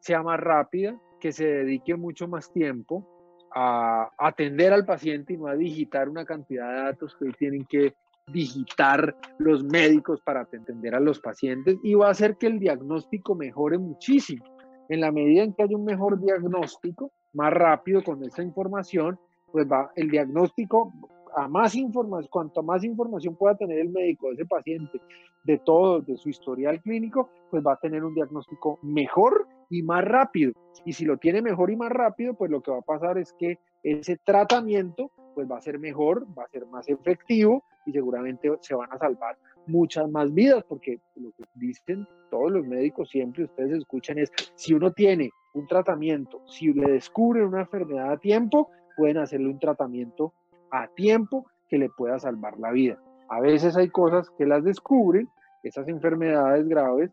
sea 0.00 0.22
más 0.22 0.40
rápida, 0.40 1.00
que 1.20 1.30
se 1.30 1.46
dedique 1.46 1.94
mucho 1.94 2.26
más 2.26 2.52
tiempo 2.52 3.06
a 3.54 4.10
atender 4.18 4.72
al 4.72 4.84
paciente 4.84 5.34
y 5.34 5.36
no 5.36 5.46
a 5.46 5.54
digitar 5.54 6.08
una 6.08 6.24
cantidad 6.24 6.68
de 6.68 6.82
datos 6.82 7.14
que 7.16 7.26
hoy 7.26 7.32
tienen 7.34 7.64
que 7.66 7.94
digitar 8.28 9.16
los 9.38 9.64
médicos 9.64 10.20
para 10.20 10.42
atender 10.42 10.94
a 10.94 11.00
los 11.00 11.20
pacientes 11.20 11.78
y 11.82 11.94
va 11.94 12.08
a 12.08 12.12
hacer 12.12 12.36
que 12.36 12.46
el 12.46 12.58
diagnóstico 12.58 13.34
mejore 13.34 13.78
muchísimo. 13.78 14.44
En 14.88 15.00
la 15.00 15.10
medida 15.10 15.42
en 15.42 15.54
que 15.54 15.62
haya 15.62 15.76
un 15.76 15.84
mejor 15.84 16.20
diagnóstico, 16.20 17.10
más 17.32 17.52
rápido 17.52 18.02
con 18.02 18.22
esa 18.24 18.42
información, 18.42 19.18
pues 19.50 19.66
va 19.70 19.90
el 19.96 20.10
diagnóstico 20.10 20.92
a 21.34 21.48
más 21.48 21.74
información, 21.74 22.28
cuanto 22.30 22.62
más 22.62 22.84
información 22.84 23.36
pueda 23.36 23.56
tener 23.56 23.78
el 23.78 23.88
médico 23.88 24.28
de 24.28 24.34
ese 24.34 24.44
paciente, 24.44 25.00
de 25.44 25.58
todo, 25.58 26.00
de 26.00 26.16
su 26.16 26.28
historial 26.28 26.80
clínico, 26.82 27.30
pues 27.50 27.64
va 27.66 27.72
a 27.72 27.80
tener 27.80 28.04
un 28.04 28.14
diagnóstico 28.14 28.78
mejor 28.82 29.48
y 29.70 29.82
más 29.82 30.04
rápido. 30.04 30.52
Y 30.84 30.92
si 30.92 31.04
lo 31.04 31.16
tiene 31.16 31.40
mejor 31.40 31.70
y 31.70 31.76
más 31.76 31.90
rápido, 31.90 32.34
pues 32.34 32.50
lo 32.50 32.60
que 32.60 32.70
va 32.70 32.78
a 32.78 32.82
pasar 32.82 33.18
es 33.18 33.32
que 33.32 33.58
ese 33.82 34.18
tratamiento 34.18 35.10
pues 35.34 35.50
va 35.50 35.56
a 35.56 35.62
ser 35.62 35.78
mejor, 35.78 36.26
va 36.38 36.44
a 36.44 36.48
ser 36.48 36.66
más 36.66 36.88
efectivo 36.88 37.64
y 37.86 37.92
seguramente 37.92 38.50
se 38.60 38.74
van 38.74 38.92
a 38.92 38.98
salvar 38.98 39.36
muchas 39.66 40.10
más 40.10 40.32
vidas, 40.32 40.64
porque 40.68 41.00
lo 41.16 41.30
que 41.32 41.44
dicen 41.54 42.06
todos 42.30 42.50
los 42.50 42.66
médicos 42.66 43.10
siempre, 43.10 43.44
ustedes 43.44 43.78
escuchan 43.78 44.18
es, 44.18 44.30
si 44.54 44.74
uno 44.74 44.92
tiene 44.92 45.30
un 45.54 45.66
tratamiento, 45.66 46.40
si 46.46 46.72
le 46.72 46.92
descubren 46.92 47.46
una 47.46 47.60
enfermedad 47.60 48.12
a 48.12 48.16
tiempo, 48.18 48.70
pueden 48.96 49.18
hacerle 49.18 49.48
un 49.48 49.58
tratamiento 49.58 50.32
a 50.70 50.88
tiempo 50.88 51.46
que 51.68 51.78
le 51.78 51.90
pueda 51.90 52.18
salvar 52.18 52.58
la 52.58 52.70
vida. 52.70 52.98
A 53.28 53.40
veces 53.40 53.76
hay 53.76 53.88
cosas 53.88 54.28
que 54.36 54.46
las 54.46 54.64
descubren, 54.64 55.28
esas 55.62 55.88
enfermedades 55.88 56.66
graves, 56.68 57.10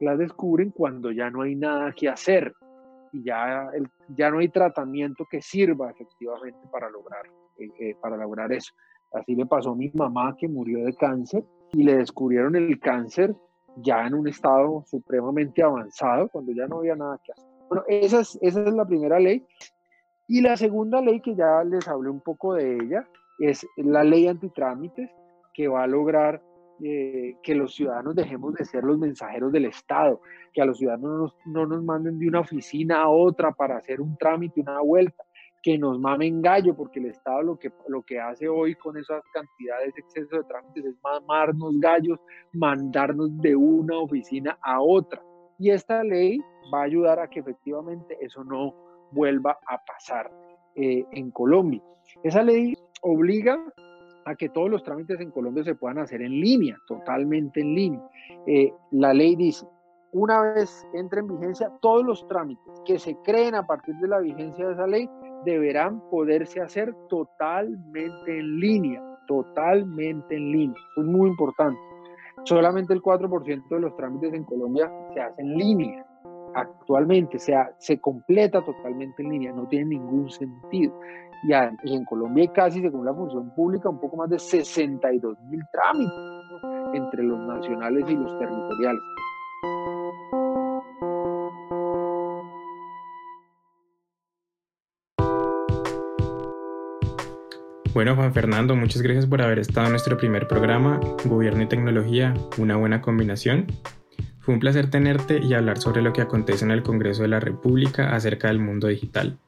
las 0.00 0.18
descubren 0.18 0.70
cuando 0.70 1.12
ya 1.12 1.30
no 1.30 1.42
hay 1.42 1.54
nada 1.54 1.92
que 1.92 2.08
hacer 2.08 2.52
y 3.12 3.22
ya, 3.22 3.70
ya 4.08 4.30
no 4.30 4.38
hay 4.38 4.48
tratamiento 4.48 5.26
que 5.30 5.40
sirva 5.40 5.90
efectivamente 5.90 6.58
para 6.70 6.90
lograr, 6.90 7.26
eh, 7.58 7.68
eh, 7.78 7.96
para 8.00 8.16
lograr 8.16 8.52
eso. 8.52 8.72
Así 9.12 9.34
le 9.34 9.46
pasó 9.46 9.70
a 9.70 9.76
mi 9.76 9.90
mamá 9.94 10.36
que 10.38 10.48
murió 10.48 10.84
de 10.84 10.94
cáncer 10.94 11.44
y 11.72 11.82
le 11.82 11.96
descubrieron 11.96 12.56
el 12.56 12.78
cáncer 12.80 13.34
ya 13.76 14.06
en 14.06 14.14
un 14.14 14.28
estado 14.28 14.84
supremamente 14.86 15.62
avanzado, 15.62 16.28
cuando 16.28 16.52
ya 16.52 16.66
no 16.66 16.78
había 16.78 16.96
nada 16.96 17.18
que 17.24 17.32
hacer. 17.32 17.44
Bueno, 17.68 17.84
esa 17.88 18.20
es, 18.20 18.38
esa 18.42 18.64
es 18.64 18.74
la 18.74 18.84
primera 18.84 19.18
ley. 19.18 19.46
Y 20.28 20.40
la 20.40 20.56
segunda 20.56 21.00
ley, 21.00 21.20
que 21.20 21.34
ya 21.34 21.64
les 21.64 21.86
hablé 21.88 22.10
un 22.10 22.20
poco 22.20 22.54
de 22.54 22.76
ella, 22.76 23.08
es 23.38 23.66
la 23.76 24.04
ley 24.04 24.26
antitrámites, 24.26 25.10
que 25.54 25.68
va 25.68 25.84
a 25.84 25.86
lograr 25.86 26.42
eh, 26.84 27.36
que 27.42 27.54
los 27.54 27.74
ciudadanos 27.74 28.14
dejemos 28.14 28.54
de 28.54 28.64
ser 28.64 28.84
los 28.84 28.98
mensajeros 28.98 29.52
del 29.52 29.66
Estado, 29.66 30.20
que 30.52 30.62
a 30.62 30.64
los 30.64 30.78
ciudadanos 30.78 31.36
no 31.46 31.66
nos 31.66 31.82
manden 31.84 32.18
de 32.18 32.28
una 32.28 32.40
oficina 32.40 33.02
a 33.02 33.08
otra 33.08 33.52
para 33.52 33.76
hacer 33.76 34.00
un 34.00 34.16
trámite, 34.16 34.60
una 34.60 34.80
vuelta, 34.80 35.22
que 35.62 35.78
nos 35.78 35.98
mamen 35.98 36.42
gallo, 36.42 36.74
porque 36.74 36.98
el 36.98 37.06
Estado 37.06 37.42
lo 37.42 37.58
que, 37.58 37.72
lo 37.88 38.02
que 38.02 38.18
hace 38.20 38.48
hoy 38.48 38.74
con 38.74 38.96
esas 38.96 39.22
cantidades, 39.32 39.96
exceso 39.96 40.36
de 40.36 40.44
trámites, 40.44 40.84
es 40.84 40.94
mamarnos 41.02 41.78
gallos, 41.78 42.18
mandarnos 42.52 43.36
de 43.38 43.54
una 43.54 43.98
oficina 43.98 44.58
a 44.62 44.80
otra. 44.80 45.22
Y 45.58 45.70
esta 45.70 46.02
ley 46.02 46.40
va 46.72 46.80
a 46.80 46.84
ayudar 46.84 47.20
a 47.20 47.28
que 47.28 47.40
efectivamente 47.40 48.18
eso 48.20 48.42
no 48.42 48.74
vuelva 49.12 49.58
a 49.68 49.78
pasar 49.84 50.32
eh, 50.74 51.04
en 51.12 51.30
Colombia. 51.30 51.82
Esa 52.24 52.42
ley 52.42 52.74
obliga 53.02 53.62
a 54.24 54.34
que 54.34 54.48
todos 54.48 54.70
los 54.70 54.82
trámites 54.82 55.20
en 55.20 55.30
Colombia 55.30 55.64
se 55.64 55.74
puedan 55.74 55.98
hacer 55.98 56.22
en 56.22 56.32
línea, 56.40 56.76
totalmente 56.86 57.60
en 57.60 57.74
línea. 57.74 58.02
Eh, 58.46 58.72
la 58.90 59.12
ley 59.12 59.36
dice, 59.36 59.66
una 60.12 60.40
vez 60.54 60.86
entre 60.94 61.20
en 61.20 61.28
vigencia, 61.28 61.70
todos 61.80 62.04
los 62.04 62.26
trámites 62.28 62.80
que 62.84 62.98
se 62.98 63.16
creen 63.24 63.54
a 63.54 63.66
partir 63.66 63.94
de 63.96 64.08
la 64.08 64.20
vigencia 64.20 64.66
de 64.66 64.72
esa 64.74 64.86
ley 64.86 65.08
deberán 65.44 66.00
poderse 66.10 66.60
hacer 66.60 66.94
totalmente 67.08 68.38
en 68.38 68.60
línea, 68.60 69.02
totalmente 69.26 70.36
en 70.36 70.52
línea. 70.52 70.80
es 70.96 71.04
muy 71.04 71.28
importante. 71.28 71.78
Solamente 72.44 72.92
el 72.92 73.02
4% 73.02 73.68
de 73.68 73.80
los 73.80 73.96
trámites 73.96 74.32
en 74.34 74.44
Colombia 74.44 74.90
se 75.14 75.20
hacen 75.20 75.50
en 75.50 75.56
línea. 75.56 76.06
Actualmente 76.54 77.38
se, 77.38 77.54
se 77.78 77.98
completa 77.98 78.62
totalmente 78.62 79.22
en 79.22 79.30
línea, 79.30 79.52
no 79.52 79.66
tiene 79.68 79.96
ningún 79.96 80.28
sentido. 80.28 80.92
Y, 81.44 81.52
en 81.52 82.04
Colombia 82.04 82.42
hay 82.42 82.48
casi, 82.48 82.80
según 82.80 83.04
la 83.04 83.14
función 83.14 83.50
pública, 83.54 83.88
un 83.88 83.98
poco 83.98 84.16
más 84.16 84.30
de 84.30 84.38
62 84.38 85.40
mil 85.50 85.60
trámites 85.72 86.14
entre 86.94 87.22
los 87.24 87.38
nacionales 87.40 88.04
y 88.08 88.14
los 88.14 88.38
territoriales. 88.38 89.02
Bueno, 97.94 98.16
Juan 98.16 98.32
Fernando, 98.32 98.74
muchas 98.74 99.02
gracias 99.02 99.26
por 99.26 99.42
haber 99.42 99.58
estado 99.58 99.84
en 99.84 99.92
nuestro 99.92 100.16
primer 100.16 100.48
programa, 100.48 100.98
Gobierno 101.26 101.62
y 101.62 101.68
Tecnología, 101.68 102.32
una 102.56 102.76
buena 102.76 103.02
combinación. 103.02 103.66
Fue 104.40 104.54
un 104.54 104.60
placer 104.60 104.88
tenerte 104.88 105.38
y 105.38 105.52
hablar 105.52 105.76
sobre 105.76 106.00
lo 106.00 106.14
que 106.14 106.22
acontece 106.22 106.64
en 106.64 106.70
el 106.70 106.82
Congreso 106.82 107.20
de 107.20 107.28
la 107.28 107.38
República 107.38 108.14
acerca 108.14 108.48
del 108.48 108.60
mundo 108.60 108.88
digital. 108.88 109.38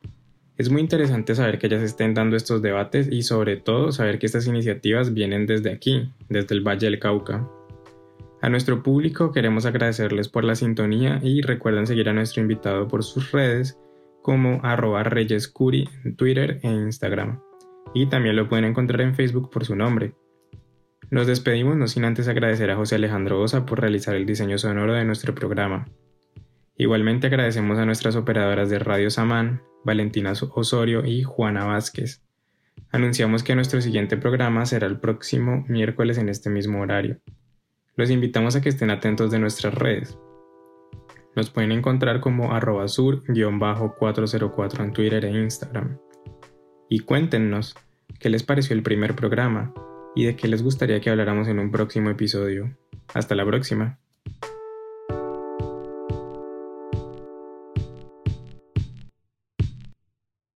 Es 0.59 0.69
muy 0.69 0.83
interesante 0.83 1.35
saber 1.35 1.59
que 1.59 1.71
ya 1.71 1.79
se 1.79 1.87
estén 1.87 2.13
dando 2.13 2.37
estos 2.37 2.61
debates 2.61 3.09
y 3.11 3.23
sobre 3.23 3.57
todo 3.57 3.93
saber 3.93 4.19
que 4.19 4.27
estas 4.27 4.47
iniciativas 4.47 5.15
vienen 5.15 5.47
desde 5.47 5.73
aquí, 5.73 6.13
desde 6.29 6.55
el 6.55 6.61
Valle 6.61 6.91
del 6.91 6.99
Cauca. 6.99 7.49
A 8.43 8.51
nuestro 8.51 8.83
público 8.83 9.33
queremos 9.33 9.65
agradecerles 9.65 10.29
por 10.29 10.45
la 10.45 10.55
sintonía 10.55 11.19
y 11.23 11.41
recuerden 11.41 11.87
seguir 11.87 12.11
a 12.11 12.13
nuestro 12.13 12.43
invitado 12.43 12.89
por 12.89 13.05
sus 13.05 13.33
redes 13.33 13.79
como 14.21 14.61
arroba 14.63 15.03
reyescuri 15.03 15.89
en 16.05 16.15
Twitter 16.15 16.61
e 16.63 16.69
Instagram 16.69 17.41
y 17.93 18.07
también 18.07 18.37
lo 18.37 18.49
pueden 18.49 18.65
encontrar 18.65 19.01
en 19.03 19.15
Facebook 19.15 19.51
por 19.51 19.65
su 19.65 19.77
nombre. 19.77 20.15
Nos 21.11 21.27
despedimos 21.27 21.77
no 21.77 21.87
sin 21.87 22.05
antes 22.05 22.29
agradecer 22.29 22.71
a 22.71 22.77
José 22.77 22.95
Alejandro 22.97 23.41
Osa 23.41 23.67
por 23.67 23.81
realizar 23.81 24.15
el 24.15 24.27
diseño 24.27 24.59
sonoro 24.59 24.95
de 24.95 25.05
nuestro 25.05 25.35
programa. 25.35 25.87
Igualmente 26.77 27.29
agradecemos 27.29 27.79
a 27.79 27.87
nuestras 27.87 28.17
operadoras 28.17 28.69
de 28.71 28.81
Radio 28.81 29.11
Samán, 29.11 29.63
Valentina 29.85 30.33
Osorio 30.55 31.05
y 31.05 31.23
Juana 31.23 31.67
Vázquez. 31.67 32.25
Anunciamos 32.91 33.45
que 33.45 33.55
nuestro 33.55 33.81
siguiente 33.81 34.17
programa 34.17 34.67
será 34.67 34.87
el 34.87 34.99
próximo 34.99 35.65
miércoles 35.69 36.19
en 36.19 36.29
este 36.29 36.51
mismo 36.51 36.81
horario. 36.81 37.19
Los 37.97 38.11
invitamos 38.11 38.57
a 38.57 38.61
que 38.61 38.71
estén 38.71 38.91
atentos 38.91 39.31
de 39.31 39.39
nuestras 39.39 39.75
redes. 39.75 40.19
Nos 41.37 41.51
pueden 41.51 41.71
encontrar 41.73 42.21
como 42.21 42.53
arroba 42.53 42.89
sur-404 42.89 44.81
en 44.85 44.93
Twitter 44.93 45.25
e 45.25 45.31
Instagram 45.31 45.99
y 46.89 47.01
cuéntenos 47.01 47.75
qué 48.19 48.31
les 48.31 48.43
pareció 48.43 48.75
el 48.75 48.83
primer 48.83 49.15
programa 49.15 49.73
y 50.15 50.25
de 50.25 50.37
qué 50.37 50.49
les 50.49 50.63
gustaría 50.63 51.01
que 51.01 51.11
habláramos 51.11 51.49
en 51.49 51.59
un 51.59 51.71
próximo 51.71 52.11
episodio. 52.11 52.77
Hasta 53.13 53.35
la 53.35 53.45
próxima. 53.45 53.99